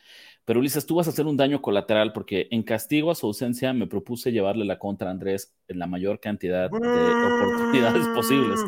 [0.45, 3.73] Pero Ulises, tú vas a hacer un daño colateral porque en castigo a su ausencia
[3.73, 8.61] me propuse llevarle la contra a Andrés en la mayor cantidad de oportunidades posibles.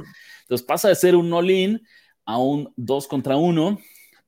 [0.43, 1.83] Entonces pasa de ser un all-in
[2.25, 3.79] a un 2 contra 1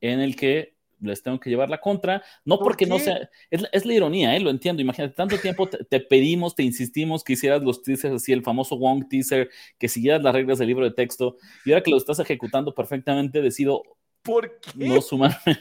[0.01, 3.95] en el que les tengo que llevar la contra, no porque no sea, es, la
[3.95, 4.41] ironía, ¿eh?
[4.41, 8.43] lo entiendo, imagínate, tanto tiempo te, pedimos, te insistimos que hicieras los teasers así, el
[8.43, 11.97] famoso Wong teaser, que siguieras las reglas del libro de texto, y ahora que lo
[11.97, 13.83] estás ejecutando perfectamente, decido
[14.23, 15.59] ¿Por no sumarme.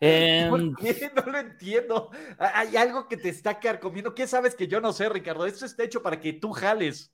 [0.00, 1.10] Em, ¿Por qué?
[1.14, 2.10] No lo entiendo.
[2.38, 4.14] Hay algo que te está carcomiendo.
[4.14, 5.46] ¿Qué sabes que yo no sé, Ricardo?
[5.46, 7.12] Esto está hecho para que tú jales.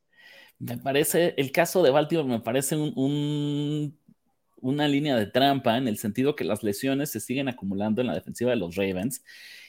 [0.59, 3.97] Me parece, el caso de Baltimore me parece un
[4.63, 8.15] una línea de trampa en el sentido que las lesiones se siguen acumulando en la
[8.15, 9.23] defensiva de los Ravens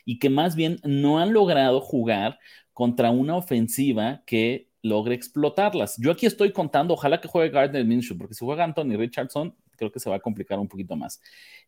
[0.06, 2.40] y que más bien no han logrado jugar
[2.74, 5.98] contra una ofensiva que logre explotarlas.
[5.98, 9.92] Yo aquí estoy contando, ojalá que juegue Gardner Minshew, porque si juega Anthony Richardson, creo
[9.92, 11.22] que se va a complicar un poquito más.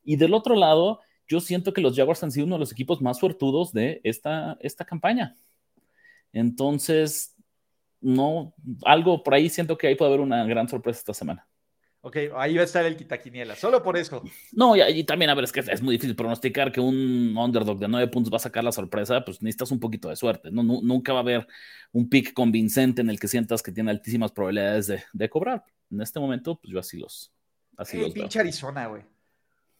[0.03, 3.01] Y del otro lado, yo siento que los Jaguars han sido uno de los equipos
[3.01, 5.35] más suertudos de esta, esta campaña.
[6.33, 7.35] Entonces,
[8.01, 11.47] no, algo por ahí siento que ahí puede haber una gran sorpresa esta semana.
[12.01, 14.21] Ok, ahí va a estar el quitaquiniela, solo por eso.
[14.51, 17.87] No, y, también, a ver, es que es muy difícil pronosticar que un underdog de
[17.87, 20.51] nueve puntos va a sacar la sorpresa, pues necesitas un poquito de suerte.
[20.51, 21.47] No, nunca va a haber
[21.93, 25.63] un pick convincente en el que sientas que tiene altísimas probabilidades de, cobrar.
[25.89, 27.33] En este momento, pues yo así los.
[27.75, 29.01] Así los pinche Arizona, güey.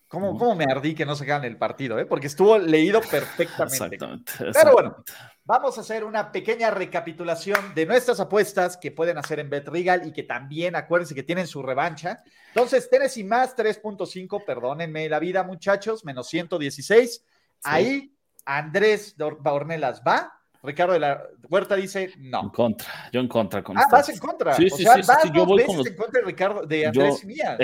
[0.08, 1.98] ¿Cómo, ¿Cómo, me ardí que no se gane el partido?
[2.00, 2.06] Eh?
[2.06, 3.96] Porque estuvo leído perfectamente.
[3.96, 5.04] Exactamente, Pero bueno,
[5.44, 10.13] vamos a hacer una pequeña recapitulación de nuestras apuestas que pueden hacer en BetRegal y
[10.13, 12.24] que también acuérdense que tienen su revancha.
[12.50, 17.26] Entonces, Tennessee más 3.5, perdónenme la vida, muchachos, menos 116.
[17.63, 18.15] Ahí
[18.46, 20.35] Andrés Ornelas va
[20.65, 22.41] Ricardo de la Huerta dice no.
[22.43, 23.63] En contra, yo en contra.
[23.63, 24.54] Con ah, vas en contra.
[24.54, 27.23] Sí, o sí, sea, sí, vas yo voy con en contra de Ricardo, de Andrés
[27.23, 27.58] mía.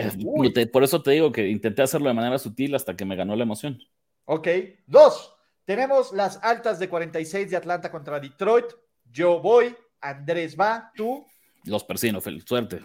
[0.72, 3.44] por eso te digo que intenté hacerlo de manera sutil hasta que me ganó la
[3.44, 3.80] emoción.
[4.26, 4.48] Ok.
[4.86, 5.36] Dos,
[5.66, 8.66] tenemos las altas de 46 de Atlanta contra Detroit.
[9.12, 11.26] Yo voy, Andrés va, tú.
[11.66, 12.82] Los persino, feliz suerte.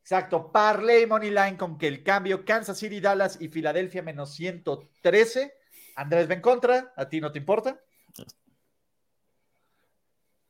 [0.00, 0.52] Exacto.
[0.52, 5.52] Parley Money Line con que el cambio Kansas City, Dallas y Filadelfia menos 113.
[5.96, 7.80] Andrés va en contra, ¿a ti no te importa?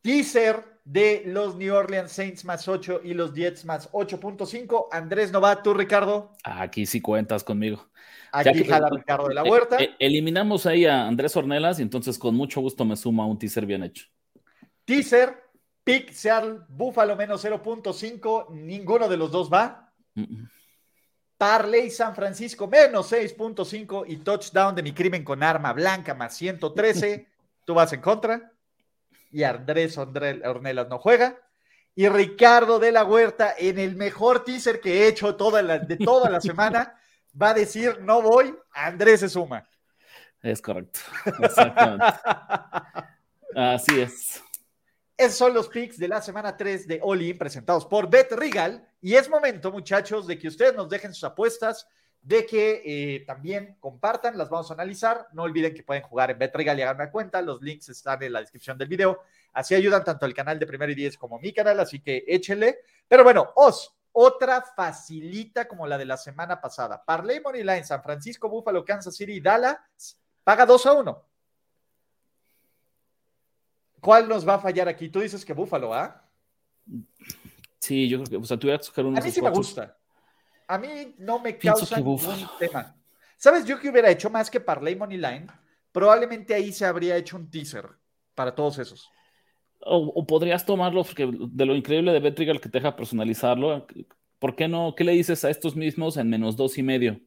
[0.06, 4.86] Teaser de los New Orleans Saints más 8 y los Jets más 8.5.
[4.92, 6.30] Andrés Nova, tú, Ricardo.
[6.44, 7.88] Aquí sí cuentas conmigo.
[8.30, 9.78] Aquí jala Ricardo de la eh, Huerta.
[9.82, 13.36] Eh, eliminamos ahí a Andrés Ornelas y entonces con mucho gusto me sumo a un
[13.36, 14.06] teaser bien hecho.
[14.84, 15.42] Teaser,
[15.82, 18.50] pick Seattle, Buffalo menos 0.5.
[18.50, 19.92] Ninguno de los dos va.
[21.36, 27.26] Parley San Francisco menos 6.5 y touchdown de mi crimen con arma blanca más 113.
[27.64, 28.52] ¿Tú vas en contra?
[29.36, 31.38] Y Andrés Ornelas no juega.
[31.94, 36.30] Y Ricardo de la Huerta, en el mejor teaser que he hecho toda de toda
[36.30, 36.98] la semana,
[37.40, 39.68] va a decir no voy, Andrés se suma.
[40.40, 41.00] Es correcto.
[41.42, 42.06] Exactamente.
[43.54, 44.42] Así es.
[45.18, 48.88] Esos son los picks de la semana 3 de Oli presentados por Bet Regal.
[49.02, 51.86] Y es momento, muchachos, de que ustedes nos dejen sus apuestas
[52.26, 55.28] de que eh, también compartan, las vamos a analizar.
[55.32, 57.40] No olviden que pueden jugar en BetRegal y hagan una cuenta.
[57.40, 59.20] Los links están en la descripción del video.
[59.52, 62.80] Así ayudan tanto el canal de Primero y Diez como mi canal, así que échenle.
[63.06, 67.04] Pero bueno, os, otra facilita como la de la semana pasada.
[67.04, 69.78] Parley Money Line, San Francisco, Buffalo, Kansas City, Dallas,
[70.42, 71.24] paga 2 a 1.
[74.00, 75.10] ¿Cuál nos va a fallar aquí?
[75.10, 76.24] Tú dices que Buffalo, ¿ah?
[77.78, 79.16] Sí, yo creo que, o sea, tuviera que escoger uno.
[79.16, 79.95] A mí sí me gusta
[80.68, 82.20] a mí no me causa ningún
[82.58, 82.96] tema.
[83.36, 85.46] ¿Sabes yo qué hubiera hecho más que Parley Money Line?
[85.92, 87.88] Probablemente ahí se habría hecho un teaser
[88.34, 89.10] para todos esos.
[89.80, 93.86] O, podrías tomarlo, porque de lo increíble de Betrigal que te deja personalizarlo,
[94.38, 94.94] ¿por qué no?
[94.96, 97.20] ¿Qué le dices a estos mismos en menos dos y medio?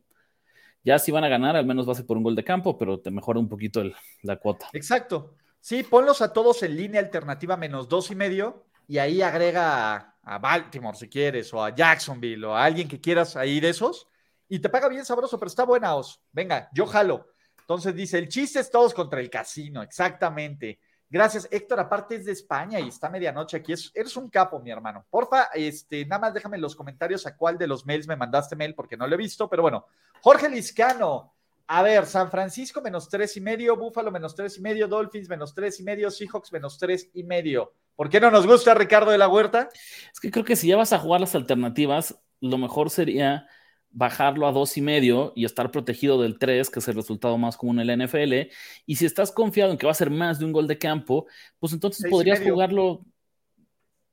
[0.83, 2.77] Ya si van a ganar, al menos va a ser por un gol de campo,
[2.77, 3.83] pero te mejora un poquito
[4.23, 4.69] la cuota.
[4.73, 5.35] Exacto.
[5.61, 10.37] Sí, ponlos a todos en línea alternativa menos dos y medio y ahí agrega a,
[10.39, 14.07] Baltimore si quieres, o a Jacksonville, o a alguien que quieras ahí de esos,
[14.47, 16.19] y te paga bien sabroso, pero está buena, Os.
[16.31, 17.27] Venga, yo jalo.
[17.59, 20.79] Entonces dice, el chiste es todos contra el casino, exactamente.
[21.07, 21.79] Gracias, Héctor.
[21.79, 23.73] Aparte es de España y está medianoche aquí.
[23.93, 25.05] eres un capo, mi hermano.
[25.07, 28.55] Porfa, este, nada más déjame en los comentarios a cuál de los mails me mandaste
[28.55, 29.85] mail porque no lo he visto, pero bueno.
[30.21, 31.35] Jorge Liscano.
[31.67, 35.53] A ver, San Francisco menos tres y medio, Búfalo menos tres y medio, Dolphins menos
[35.53, 37.73] tres y medio, Seahawks menos tres y medio.
[37.99, 39.67] ¿Por qué no nos gusta Ricardo de la Huerta?
[40.13, 43.45] Es que creo que si ya vas a jugar las alternativas, lo mejor sería
[43.89, 47.57] bajarlo a dos y medio y estar protegido del 3, que es el resultado más
[47.57, 48.51] común en la NFL.
[48.85, 51.27] Y si estás confiado en que va a ser más de un gol de campo,
[51.59, 53.05] pues entonces podrías jugarlo,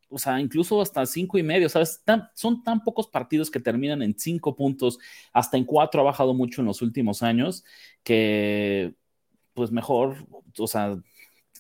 [0.08, 2.02] o sea, incluso hasta cinco y medio, ¿sabes?
[2.34, 4.98] son tan pocos partidos que terminan en cinco puntos,
[5.32, 7.64] hasta en cuatro ha bajado mucho en los últimos años,
[8.02, 8.96] que
[9.54, 10.16] pues mejor,
[10.58, 10.98] o sea,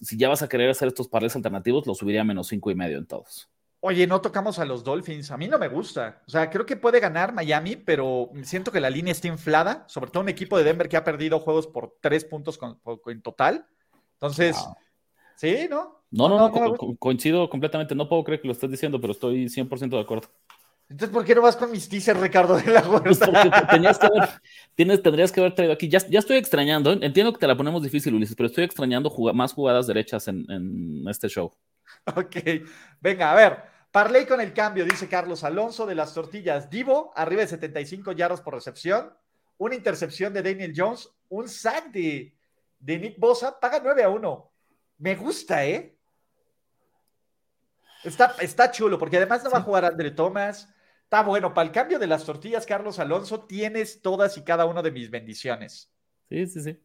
[0.04, 2.74] si ya vas a querer hacer estos pares alternativos, lo subiría a menos cinco y
[2.74, 3.48] medio en todos.
[3.80, 5.30] Oye, no tocamos a los Dolphins.
[5.30, 6.22] A mí no me gusta.
[6.26, 10.10] O sea, creo que puede ganar Miami, pero siento que la línea está inflada, sobre
[10.10, 12.58] todo un equipo de Denver que ha perdido juegos por tres puntos
[13.06, 13.66] en total.
[14.14, 14.56] Entonces,
[15.36, 15.68] ¿sí?
[15.70, 16.02] ¿No?
[16.10, 17.94] No, no, no, coincido completamente.
[17.94, 20.28] No puedo creer que lo estés diciendo, pero estoy 100% de acuerdo.
[20.88, 23.18] Entonces, ¿por qué no vas con mis teasers, Ricardo de la pues
[23.70, 24.28] tenías que haber,
[24.76, 25.88] tienes, tendrías que haber traído aquí.
[25.88, 29.52] Ya, ya, estoy extrañando, entiendo que te la ponemos difícil, Ulises, pero estoy extrañando más
[29.52, 31.52] jugadas derechas en, en este show.
[32.14, 32.36] Ok,
[33.00, 33.76] venga, a ver.
[33.90, 36.68] Parley con el cambio, dice Carlos Alonso de las tortillas.
[36.68, 39.12] Divo, arriba de 75 yardas por recepción.
[39.58, 41.08] Una intercepción de Daniel Jones.
[41.30, 42.36] Un sack de,
[42.78, 43.58] de Nick Bosa.
[43.58, 44.52] Paga 9 a 1.
[44.98, 45.96] Me gusta, ¿eh?
[48.04, 50.68] Está, está chulo, porque además no va a jugar André Thomas.
[51.06, 51.54] Está bueno.
[51.54, 55.08] Para el cambio de las tortillas, Carlos Alonso, tienes todas y cada una de mis
[55.08, 55.88] bendiciones.
[56.28, 56.82] Sí, sí, sí.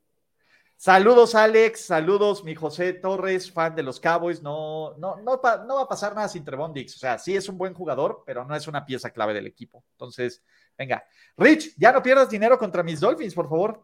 [0.78, 1.88] Saludos, Alex.
[1.88, 4.44] Saludos, mi José Torres, fan de los Cowboys.
[4.44, 6.98] No, no, no, no va a pasar nada sin Trevon Dix.
[6.98, 9.84] O sea, sí es un buen jugador, pero no es una pieza clave del equipo.
[9.94, 10.44] Entonces,
[10.78, 11.04] venga.
[11.36, 13.84] Rich, ya no pierdas dinero contra mis Dolphins, por favor.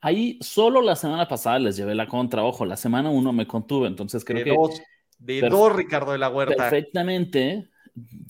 [0.00, 2.44] Ahí solo la semana pasada les llevé la contra.
[2.44, 4.56] Ojo, la semana uno me contuve, entonces creo de que.
[4.56, 4.82] Dos,
[5.18, 6.54] de dos, Ricardo de la Huerta.
[6.56, 7.68] Perfectamente.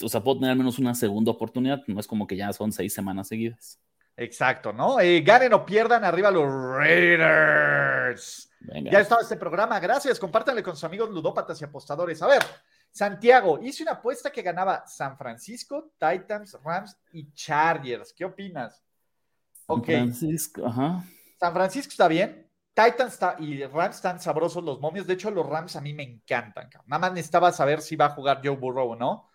[0.03, 1.83] O sea, puedo tener al menos una segunda oportunidad.
[1.87, 3.81] No es como que ya son seis semanas seguidas.
[4.17, 4.99] Exacto, ¿no?
[4.99, 8.51] Eh, ganen o pierdan arriba los Raiders.
[8.91, 10.19] Ya estaba este programa, gracias.
[10.19, 12.23] Compártanle con sus amigos ludópatas y apostadores.
[12.23, 12.43] A ver,
[12.91, 18.15] Santiago, hice una apuesta que ganaba San Francisco, Titans, Rams y Chargers.
[18.15, 18.83] ¿Qué opinas?
[19.67, 21.05] San Francisco, ajá.
[21.39, 22.51] San Francisco está bien.
[22.73, 25.07] Titans está, y Rams están sabrosos los momios.
[25.07, 26.71] De hecho, los Rams a mí me encantan.
[26.87, 29.29] Nada más necesitaba saber si va a jugar Joe Burrow o no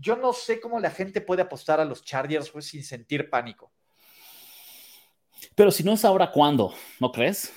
[0.00, 3.72] yo no sé cómo la gente puede apostar a los Chargers sin sentir pánico.
[5.54, 6.72] Pero si no es ahora, ¿cuándo?
[7.00, 7.52] ¿No crees?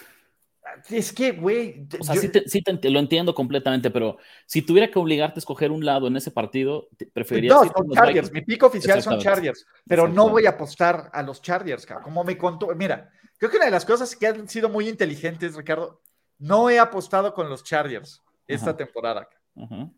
[0.90, 1.88] Es que, güey.
[2.00, 6.08] O sea, sí, lo entiendo completamente, pero si tuviera que obligarte a escoger un lado
[6.08, 7.54] en ese partido, preferiría.
[7.54, 8.32] No, son Chargers.
[8.32, 12.38] Mi pico oficial son Chargers, pero no voy a apostar a los Chargers, como me
[12.38, 12.68] contó.
[12.76, 16.02] Mira, creo que una de las cosas que han sido muy inteligentes, Ricardo,
[16.40, 19.30] no he apostado con los Chargers esta temporada.
[19.56, 19.90] Ajá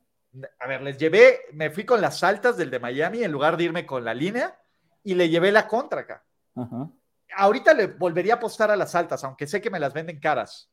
[0.60, 3.66] a ver, les llevé, me fui con las altas del de Miami en lugar de
[3.66, 4.60] irme con la línea
[5.04, 6.26] y le llevé la contra acá.
[7.36, 10.72] Ahorita le volvería a apostar a las altas, aunque sé que me las venden caras.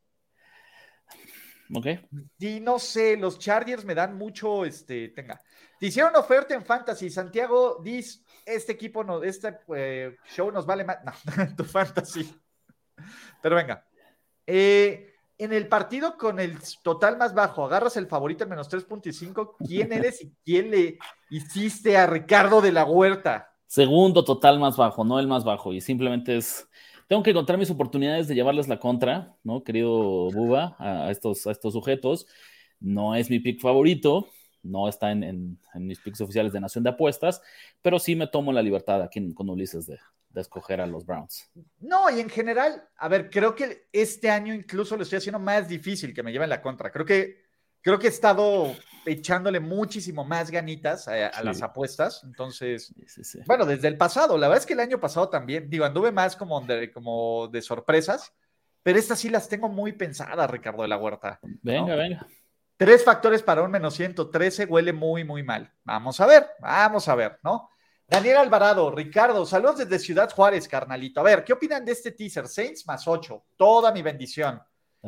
[1.74, 1.86] Ok.
[2.38, 5.40] Y no sé, los Chargers me dan mucho, este, tenga.
[5.78, 10.84] Te hicieron oferta en Fantasy, Santiago, dice, este equipo, no, este eh, show nos vale
[10.84, 10.98] más.
[11.04, 11.12] No,
[11.56, 12.34] tu Fantasy.
[13.42, 13.86] Pero venga.
[14.46, 19.56] Eh, en el partido con el total más bajo, agarras el favorito en menos 3.5,
[19.66, 20.98] ¿quién eres y quién le
[21.30, 23.50] hiciste a Ricardo de la Huerta?
[23.66, 26.68] Segundo total más bajo, no el más bajo, y simplemente es,
[27.08, 29.64] tengo que encontrar mis oportunidades de llevarles la contra, ¿no?
[29.64, 32.26] Querido Buba, a estos, a estos sujetos.
[32.78, 34.28] No es mi pick favorito,
[34.62, 37.42] no está en, mis picks oficiales de Nación de Apuestas,
[37.82, 39.98] pero sí me tomo la libertad aquí con Ulises de,
[40.34, 41.48] de escoger a los Browns.
[41.78, 45.68] No, y en general, a ver, creo que este año incluso lo estoy haciendo más
[45.68, 46.90] difícil que me lleven la contra.
[46.90, 47.44] Creo que,
[47.80, 48.74] creo que he estado
[49.06, 52.22] echándole muchísimo más ganitas a, las apuestas.
[52.24, 52.92] Entonces,
[53.46, 56.34] bueno, desde el pasado, la verdad es que el año pasado también, digo, anduve más
[56.34, 58.32] como de, como de sorpresas,
[58.82, 61.38] pero estas sí las tengo muy pensadas, Ricardo de la Huerta.
[61.62, 62.26] Venga, venga.
[62.76, 65.72] Tres factores para un menos 113 huele muy, muy mal.
[65.84, 67.70] Vamos a ver, vamos a ver, ¿no?
[68.06, 71.20] Daniel Alvarado, Ricardo, saludos desde Ciudad Juárez, carnalito.
[71.20, 72.46] A ver, ¿qué opinan de este teaser?
[72.46, 74.60] Saints más 8, toda mi bendición.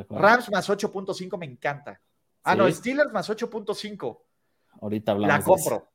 [0.09, 2.01] Rams más 8.5 me encanta.
[2.43, 4.21] Ah, no, Steelers más 8.5.
[4.81, 5.39] Ahorita hablamos.
[5.39, 5.93] La compro.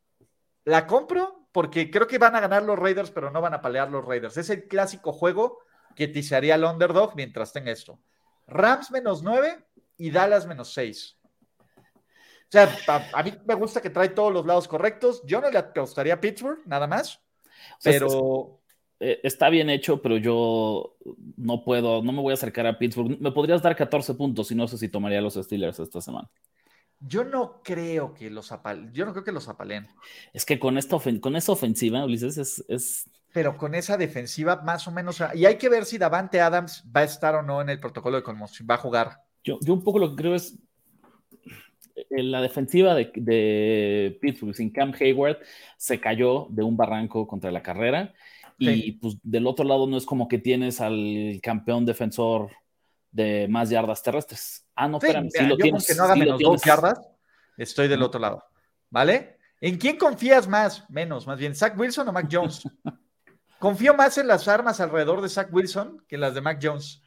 [0.66, 3.90] La compro porque creo que van a ganar los Raiders, pero no van a palear
[3.90, 4.38] los Raiders.
[4.38, 5.60] Es el clásico juego
[5.96, 8.00] que teasearía el underdog mientras tenga esto.
[8.48, 9.66] Rams menos 9
[9.98, 11.18] y Dallas menos 6.
[12.52, 12.78] Sea,
[13.14, 15.24] a, mí me gusta que trae todos los lados correctos.
[15.26, 17.22] Yo no le apostaría a Pittsburgh, nada más.
[17.84, 18.58] Pero.
[19.04, 20.96] Eh, está bien hecho, pero yo
[21.36, 23.20] no puedo, no me voy a acercar a Pittsburgh.
[23.20, 26.30] Me podrías dar 14 puntos y no sé si tomaría a los Steelers esta semana.
[27.00, 28.94] Yo no creo que los apalen.
[28.94, 29.88] Yo no creo que los apalen.
[30.34, 34.88] Es que con esta con esa ofensiva, Ulises, es, es, Pero con esa defensiva, más
[34.88, 35.20] o menos.
[35.34, 38.18] Y hay que ver si Davante Adams va a estar o no en el protocolo
[38.18, 39.24] de conmoción, va a jugar.
[39.44, 40.60] Yo, yo un poco lo que creo es
[42.10, 45.40] eh, la defensiva de, Pittsburgh sin Cam Hayward
[45.78, 48.14] se cayó de un barranco contra la carrera.
[48.58, 52.52] Y pues del otro lado no es como que tienes al campeón defensor
[53.12, 54.68] de más yardas terrestres.
[54.76, 55.88] Ah, no, espérame, sí, lo tienes.
[55.88, 57.00] Que no haga menos dos yardas,
[57.58, 58.44] estoy del otro lado.
[58.92, 59.38] ¿Vale?
[59.60, 60.88] ¿En quién confías más?
[60.90, 62.62] Menos, más bien, ¿Zach Wilson o Mac Jones?
[63.60, 67.01] Confío más en las armas alrededor de Zach Wilson que en las de Mac Jones.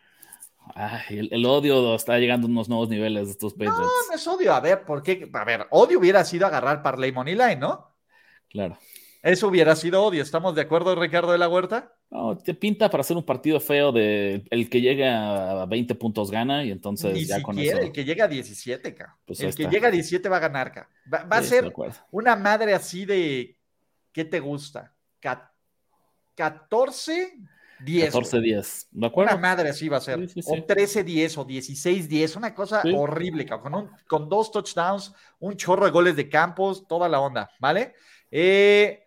[0.74, 3.78] Ay, el, odio está llegando a unos nuevos niveles de estos Patriots.
[3.78, 4.54] No, no es odio.
[4.54, 5.28] A ver, ¿por qué?
[5.32, 7.94] A ver, odio hubiera sido agarrar Parley Money Line, ¿no?
[8.48, 8.78] Claro.
[9.22, 10.22] Eso hubiera sido odio.
[10.22, 11.94] ¿Estamos de acuerdo, Ricardo de la Huerta?
[12.10, 16.30] No, te pinta para hacer un partido feo de el que llega a 20 puntos
[16.30, 17.78] gana y entonces ya con eso.
[17.78, 19.16] El que llega a 17, ca.
[19.24, 20.90] Pues el que llega a 17 va a ganar, ca.
[21.12, 21.72] Va, a ser
[22.10, 23.58] una madre así de.
[24.12, 24.94] ¿Qué te gusta?
[26.34, 27.38] 14,
[27.84, 28.06] 10.
[28.06, 29.32] 14 10, ¿de acuerdo?
[29.32, 30.18] Una madre así va a ser.
[30.46, 35.84] o 13 10 o 16 10, una cosa horrible, con, con dos touchdowns, un chorro
[35.84, 37.94] de goles de campos, toda la onda, ¿vale?
[38.30, 39.04] Eh,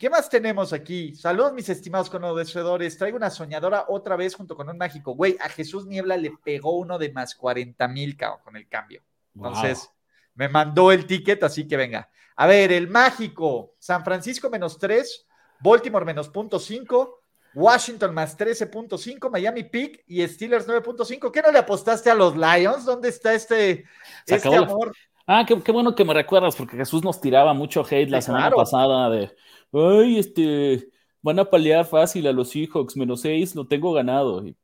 [0.00, 1.14] ¿Qué más tenemos aquí?
[1.14, 2.96] Saludos, mis estimados conocedores.
[2.96, 5.12] Traigo una soñadora otra vez junto con un mágico.
[5.12, 9.02] Güey, a Jesús Niebla le pegó uno de más 40 mil con el cambio.
[9.34, 9.90] Entonces,
[10.34, 12.08] me mandó el ticket, así que venga.
[12.36, 13.74] A ver, el mágico.
[13.78, 15.26] San Francisco menos 3,
[15.60, 17.19] Baltimore menos punto 5,
[17.54, 21.30] Washington más 13.5, Miami Peak y Steelers 9.5.
[21.30, 22.84] ¿Qué no le apostaste a los Lions?
[22.84, 23.84] ¿Dónde está este,
[24.26, 24.94] este amor?
[25.26, 29.08] Ah, qué, bueno que me recuerdas, porque Jesús nos tiraba mucho hate la semana pasada
[29.10, 29.30] de,
[29.72, 30.88] ay, este,
[31.22, 34.42] van a pelear fácil a los Seahawks, menos 6, lo tengo ganado.
[34.42, 34.56] sí.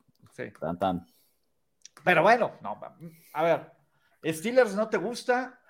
[0.61, 1.07] Tan, tan.
[2.05, 2.81] Pero bueno, no,
[3.33, 3.73] a ver,
[4.25, 5.61] Steelers no te gusta,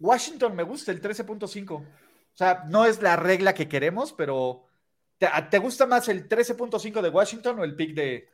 [0.00, 1.72] Washington me gusta el 13.5.
[1.72, 1.84] O
[2.34, 4.66] sea, no es la regla que queremos, pero
[5.50, 8.28] ¿Te, gusta más el 13.5 de Washington o el pick de...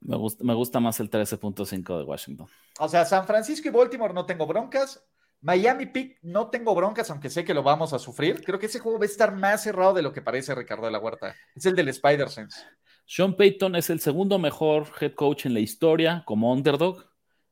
[0.00, 2.48] Me gusta, me gusta más el 13.5 de Washington.
[2.78, 5.04] O sea, San Francisco y Baltimore no tengo broncas.
[5.40, 8.42] Miami Pick no tengo broncas, aunque sé que lo vamos a sufrir.
[8.42, 10.92] Creo que ese juego va a estar más cerrado de lo que parece Ricardo de
[10.92, 11.36] la Huerta.
[11.54, 12.58] Es el del Spider-Sense.
[13.06, 17.04] Sean Payton es el segundo mejor head coach en la historia como underdog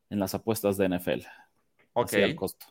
[0.09, 1.21] en las apuestas de NFL.
[1.93, 2.13] Ok.
[2.13, 2.65] el costo.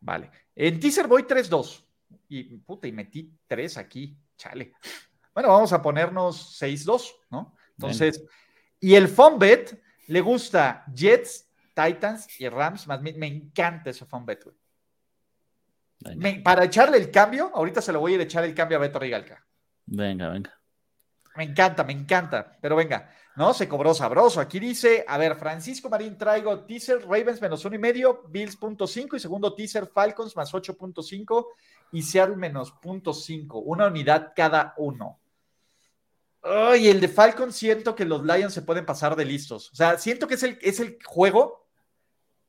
[0.00, 0.30] Vale.
[0.54, 1.84] En teaser voy 3-2.
[2.28, 4.16] Y puta, y metí 3 aquí.
[4.36, 4.74] Chale.
[5.34, 7.54] Bueno, vamos a ponernos 6-2, ¿no?
[7.76, 8.24] Entonces,
[8.80, 16.42] y el Fonbet le gusta Jets, Titans y Rams, más me, encanta ese Fonbet, güey.
[16.42, 18.80] para echarle el cambio, ahorita se lo voy a ir a echar el cambio a
[18.80, 19.44] Beto Rigalca.
[19.86, 20.60] Venga, venga.
[21.36, 22.56] Me encanta, me encanta.
[22.60, 23.54] Pero venga, ¿no?
[23.54, 24.40] Se cobró sabroso.
[24.40, 28.86] Aquí dice, a ver, Francisco Marín traigo teaser, Ravens menos uno y medio, Bills punto
[28.86, 31.46] cinco y segundo teaser, Falcons más 8.5
[31.92, 33.60] y Seattle menos punto cinco.
[33.60, 35.19] Una unidad cada uno.
[36.42, 39.70] Ay, el de Falcon siento que los Lions se pueden pasar de listos.
[39.72, 41.68] O sea, siento que es el, es el juego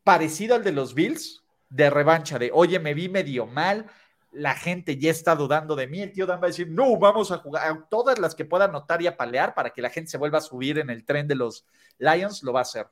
[0.04, 3.90] parecido al de los Bills de revancha, de oye, me vi medio mal,
[4.32, 7.32] la gente ya está dudando de mí, el tío Dan va a decir, no, vamos
[7.32, 10.38] a jugar todas las que pueda anotar y apalear para que la gente se vuelva
[10.38, 11.66] a subir en el tren de los
[11.98, 12.88] Lions, lo va a hacer.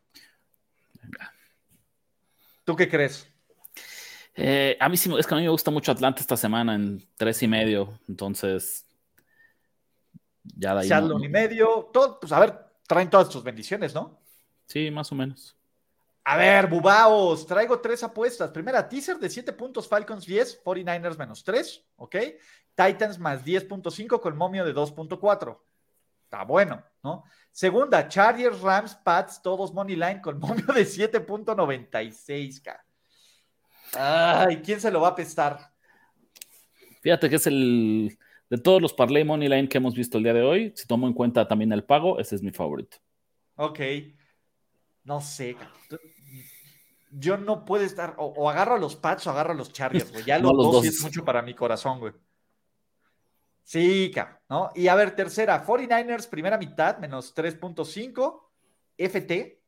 [2.64, 3.28] ¿Tú qué crees?
[4.36, 7.06] Eh, a mí sí, es que a mí me gusta mucho Atlanta esta semana en
[7.18, 8.86] tres y medio, entonces
[10.44, 11.10] ya de ahí.
[11.24, 14.20] y medio, todo, pues a ver, traen todas tus bendiciones, ¿no?
[14.66, 15.56] Sí, más o menos.
[16.24, 18.52] A ver, bubaos, traigo tres apuestas.
[18.52, 22.16] Primera, teaser de 7 puntos, Falcons 10, 49ers menos 3, ¿ok?
[22.76, 25.60] Titans más 10.5 con momio de 2.4.
[26.26, 27.24] Está bueno, ¿no?
[27.52, 32.62] Segunda, Chargers, Rams, Pats, todos money line con momio de 7.96,
[33.98, 35.72] Ay, ¿quién se lo va a pestar?
[37.02, 38.20] Fíjate que es el
[38.50, 41.08] de todos los parlay money line que hemos visto el día de hoy, si tomo
[41.08, 42.98] en cuenta también el pago, ese es mi favorito.
[43.56, 43.80] Ok.
[45.04, 45.56] No sé.
[47.12, 48.16] Yo no puedo estar.
[48.18, 50.24] O, agarro a los Pats o agarro a los Chargers, güey.
[50.24, 52.14] Ya los, dos, es mucho para mi corazón, güey.
[53.64, 54.12] Sí,
[54.50, 54.72] ¿no?
[54.74, 58.42] Y a ver, tercera, 49ers, primera mitad, menos 3.5.
[58.98, 59.62] FT.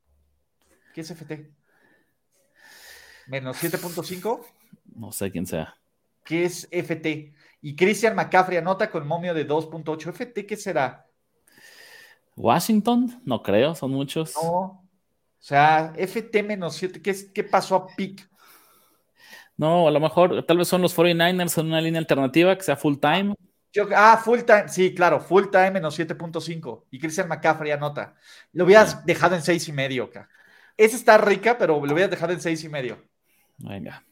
[0.93, 1.51] ¿Qué es FT?
[3.27, 4.43] Menos 7.5.
[4.95, 5.77] No sé quién sea.
[6.23, 7.34] ¿Qué es FT?
[7.62, 10.09] Y Christian McCaffrey anota con momio de 2.8.
[10.09, 11.05] FT, ¿qué será?
[12.36, 14.34] Washington, no creo, son muchos.
[14.36, 14.82] No.
[15.41, 18.30] O sea, FT menos 7, ¿qué, ¿qué pasó a PIC?
[19.57, 22.76] No, a lo mejor tal vez son los 49ers en una línea alternativa que sea
[22.76, 23.36] full time.
[23.95, 26.86] ah, full time, sí, claro, full time menos 7.5.
[26.91, 28.16] Y Christian McCaffrey anota.
[28.53, 30.30] Lo hubieras dejado en seis y medio, acá.
[30.78, 33.03] Esa está rica, pero lo hubieras dejado en seis y medio.
[33.57, 34.03] Venga.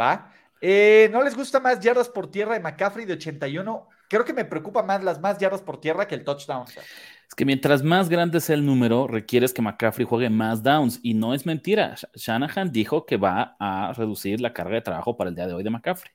[0.00, 0.32] ¿Va?
[0.68, 3.88] Eh, ¿No les gusta más yardas por tierra de McCaffrey de 81?
[4.08, 6.66] Creo que me preocupa más las más yardas por tierra que el touchdown.
[6.66, 10.98] Es que mientras más grande sea el número, requieres que McCaffrey juegue más downs.
[11.04, 11.94] Y no es mentira.
[12.14, 15.62] Shanahan dijo que va a reducir la carga de trabajo para el día de hoy
[15.62, 16.10] de McCaffrey.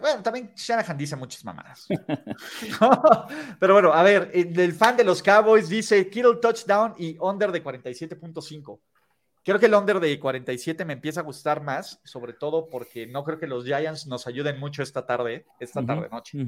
[0.00, 1.86] Bueno, también Shanahan dice muchas mamadas.
[3.60, 7.62] Pero bueno, a ver, el fan de los Cowboys dice Kittle touchdown y under de
[7.62, 8.80] 47.5.
[9.44, 13.24] Creo que el under de 47 me empieza a gustar más, sobre todo porque no
[13.24, 16.38] creo que los Giants nos ayuden mucho esta tarde, esta tarde noche.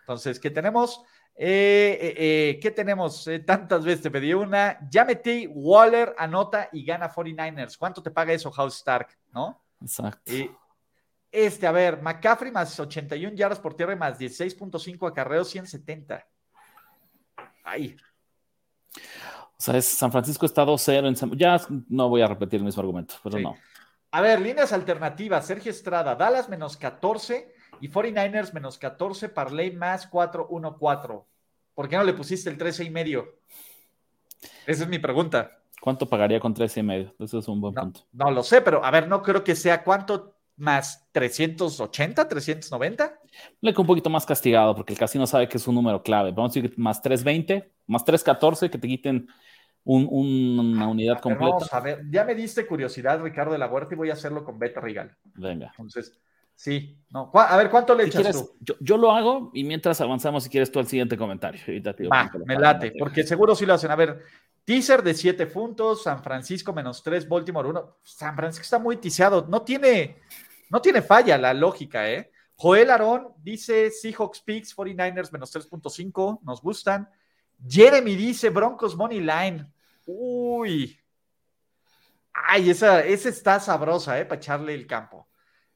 [0.00, 1.02] Entonces, ¿qué tenemos?
[1.34, 3.28] Eh, eh, eh, ¿Qué tenemos?
[3.46, 4.78] tantas veces te pedí una.
[4.90, 7.76] Ya metí Waller, anota y gana 49ers.
[7.78, 9.16] ¿Cuánto te paga eso, House Stark?
[9.32, 9.62] ¿No?
[9.80, 10.30] Exacto.
[11.30, 16.26] este, a ver, McCaffrey más 81 yardas por tierra más 16.5 acarreos, 170.
[17.64, 17.96] Ahí.
[19.62, 21.30] O sea, San Francisco está 2-0 en San...
[21.38, 23.54] Ya no voy a repetir el mismo argumento, pero no.
[24.10, 25.46] A ver, líneas alternativas.
[25.46, 31.24] Sergio Estrada, Dallas menos 14 y 49ers menos 14, Parley más 4-1-4.
[31.76, 33.38] ¿Por qué no le pusiste el 13 y medio?
[34.66, 35.52] Esa es mi pregunta.
[35.80, 37.14] ¿Cuánto pagaría con 13 y medio?
[37.20, 38.00] Eso es un buen punto.
[38.12, 43.20] No lo sé, pero a ver, no creo que sea cuánto más 380, 390.
[43.60, 46.32] Le un poquito más castigado porque el casino sabe que es un número clave.
[46.32, 49.28] Vamos a decir más 320, más 314, que te quiten
[49.84, 51.66] una unidad completa.
[51.70, 54.58] a ver, ya me diste curiosidad, Ricardo de la Huerta, y voy a hacerlo con
[54.58, 55.16] Beta Regal.
[55.34, 55.68] Venga.
[55.70, 56.20] Entonces,
[56.54, 57.30] sí, no.
[57.34, 58.76] A ver, ¿cuánto le echas tú?
[58.80, 61.60] Yo, lo hago y mientras avanzamos, si quieres tú al siguiente comentario.
[62.10, 63.90] Va, me late, porque seguro sí lo hacen.
[63.90, 64.20] A ver,
[64.64, 67.96] teaser de 7 puntos, San Francisco menos 3, Baltimore 1.
[68.02, 70.18] San Francisco está muy tiseado, no tiene,
[70.70, 72.30] no tiene falla la lógica, ¿eh?
[72.54, 77.08] Joel Arón dice Seahawks Peaks 49ers menos 3.5, nos gustan.
[77.66, 79.71] Jeremy dice Broncos Money Line.
[80.06, 80.98] Uy.
[82.32, 84.24] Ay, esa, esa está sabrosa, ¿eh?
[84.24, 85.28] Para echarle el campo.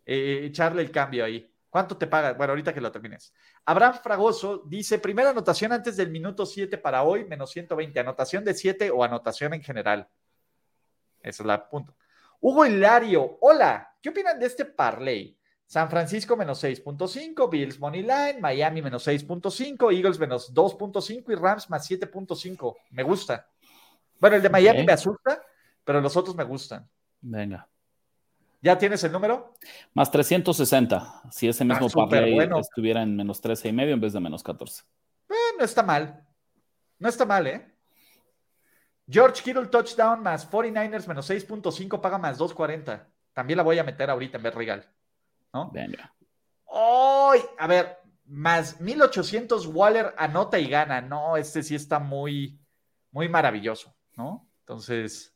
[0.04, 1.52] Eh, echarle el cambio ahí.
[1.68, 2.32] ¿Cuánto te paga?
[2.32, 3.34] Bueno, ahorita que lo termines.
[3.64, 8.00] Abraham Fragoso dice: primera anotación antes del minuto 7 para hoy, menos 120.
[8.00, 10.08] Anotación de 7 o anotación en general.
[11.20, 11.94] Esa es la punto.
[12.40, 13.94] Hugo Hilario, hola.
[14.00, 15.36] ¿Qué opinan de este parlay?
[15.66, 21.68] San Francisco menos 6.5, Bills Money Line, Miami menos 6.5, Eagles menos 2.5 y Rams
[21.68, 22.76] más 7.5.
[22.90, 23.50] Me gusta.
[24.20, 25.42] Bueno, el de Miami me asusta,
[25.84, 26.88] pero los otros me gustan.
[27.20, 27.68] Venga.
[28.62, 29.54] ¿Ya tienes el número?
[29.94, 31.22] Más 360.
[31.30, 34.82] Si ese mismo ah, estuviera en menos 13 y medio en vez de menos 14.
[35.28, 36.26] Eh, no está mal.
[36.98, 37.74] No está mal, ¿eh?
[39.08, 43.06] George Kittle touchdown más 49ers menos 6.5 paga más 2.40.
[43.32, 44.90] También la voy a meter ahorita en vez regal.
[45.52, 45.70] ¿no?
[45.70, 46.14] Venga.
[46.72, 47.40] ¡Ay!
[47.58, 51.00] A ver, más 1800 Waller anota y gana.
[51.00, 52.58] No, este sí está muy,
[53.10, 54.50] muy maravilloso, ¿no?
[54.60, 55.34] Entonces,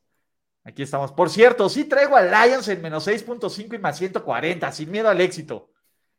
[0.64, 1.12] aquí estamos.
[1.12, 5.20] Por cierto, sí traigo a Lions en menos 6.5 y más 140, sin miedo al
[5.20, 5.70] éxito.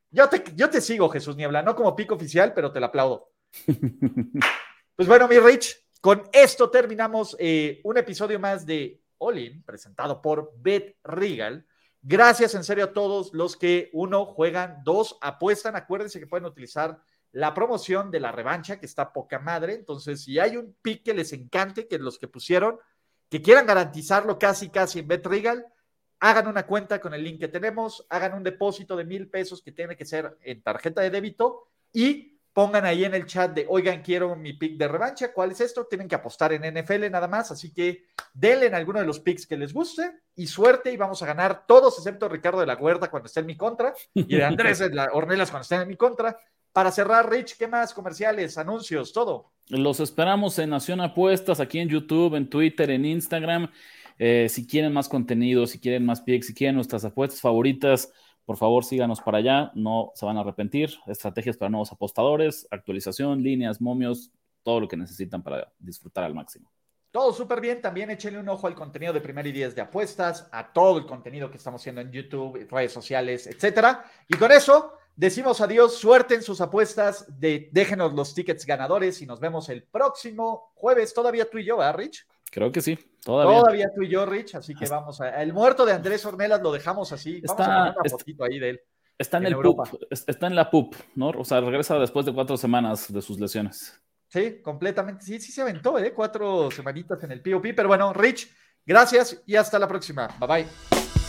[0.09, 3.32] Yo te, yo te sigo, Jesús Niebla, no como pico oficial, pero te la aplaudo.
[4.95, 10.53] pues bueno, mi Rich, con esto terminamos eh, un episodio más de Olin, presentado por
[10.57, 11.66] Bet Regal.
[12.01, 15.76] Gracias en serio a todos los que, uno, juegan, dos, apuestan.
[15.76, 16.99] Acuérdense que pueden utilizar
[17.32, 19.73] la promoción de la revancha, que está poca madre.
[19.73, 22.77] Entonces, si hay un pick que les encante, que los que pusieron,
[23.29, 25.65] que quieran garantizarlo casi, casi en BetRegal,
[26.19, 29.71] hagan una cuenta con el link que tenemos, hagan un depósito de mil pesos que
[29.71, 34.01] tiene que ser en tarjeta de débito y pongan ahí en el chat de, oigan,
[34.01, 35.86] quiero mi pick de revancha, ¿cuál es esto?
[35.86, 39.47] Tienen que apostar en NFL nada más, así que denle en alguno de los picks
[39.47, 43.09] que les guste y suerte y vamos a ganar todos, excepto Ricardo de la Huerta
[43.09, 45.95] cuando esté en mi contra y de Andrés de la Ornelas cuando esté en mi
[45.95, 46.38] contra.
[46.74, 47.93] Para cerrar, Rich, ¿qué más?
[47.93, 49.51] Comerciales, anuncios, todo.
[49.67, 53.69] Los esperamos en Nación Apuestas, aquí en YouTube, en Twitter, en Instagram.
[54.17, 58.13] Eh, si quieren más contenido, si quieren más picks, si quieren nuestras apuestas favoritas,
[58.45, 60.91] por favor, síganos para allá, no se van a arrepentir.
[61.07, 64.32] Estrategias para nuevos apostadores, actualización, líneas, momios,
[64.63, 66.72] todo lo que necesitan para disfrutar al máximo.
[67.11, 67.82] Todo súper bien.
[67.82, 71.05] También échenle un ojo al contenido de Primer y Diez de Apuestas, a todo el
[71.05, 74.05] contenido que estamos haciendo en YouTube, redes sociales, etcétera.
[74.30, 79.26] Y con eso decimos adiós, suerte en sus apuestas, de, déjenos los tickets ganadores y
[79.26, 81.14] nos vemos el próximo jueves.
[81.14, 82.26] Todavía tú y yo, ¿verdad, Rich?
[82.51, 83.59] Creo que sí, todavía.
[83.59, 85.41] Todavía tú y yo, Rich, así que vamos a.
[85.41, 87.41] El muerto de Andrés Ornelas lo dejamos así.
[87.41, 88.82] Vamos está, a poner una fotito ahí de él.
[89.18, 89.84] Está en, el Europa.
[90.09, 91.30] está en la PUP, ¿no?
[91.30, 94.01] O sea, regresa después de cuatro semanas de sus lesiones.
[94.28, 95.24] Sí, completamente.
[95.24, 96.14] Sí, sí se aventó, ¿eh?
[96.14, 97.68] Cuatro semanitas en el POP.
[97.76, 98.51] Pero bueno, Rich,
[98.86, 100.28] gracias y hasta la próxima.
[100.39, 101.20] Bye bye.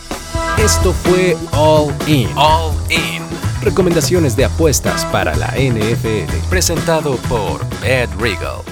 [0.59, 2.29] Esto fue All In.
[2.37, 3.23] All In.
[3.63, 6.49] Recomendaciones de apuestas para la NFL.
[6.49, 8.63] Presentado por Bad Regal.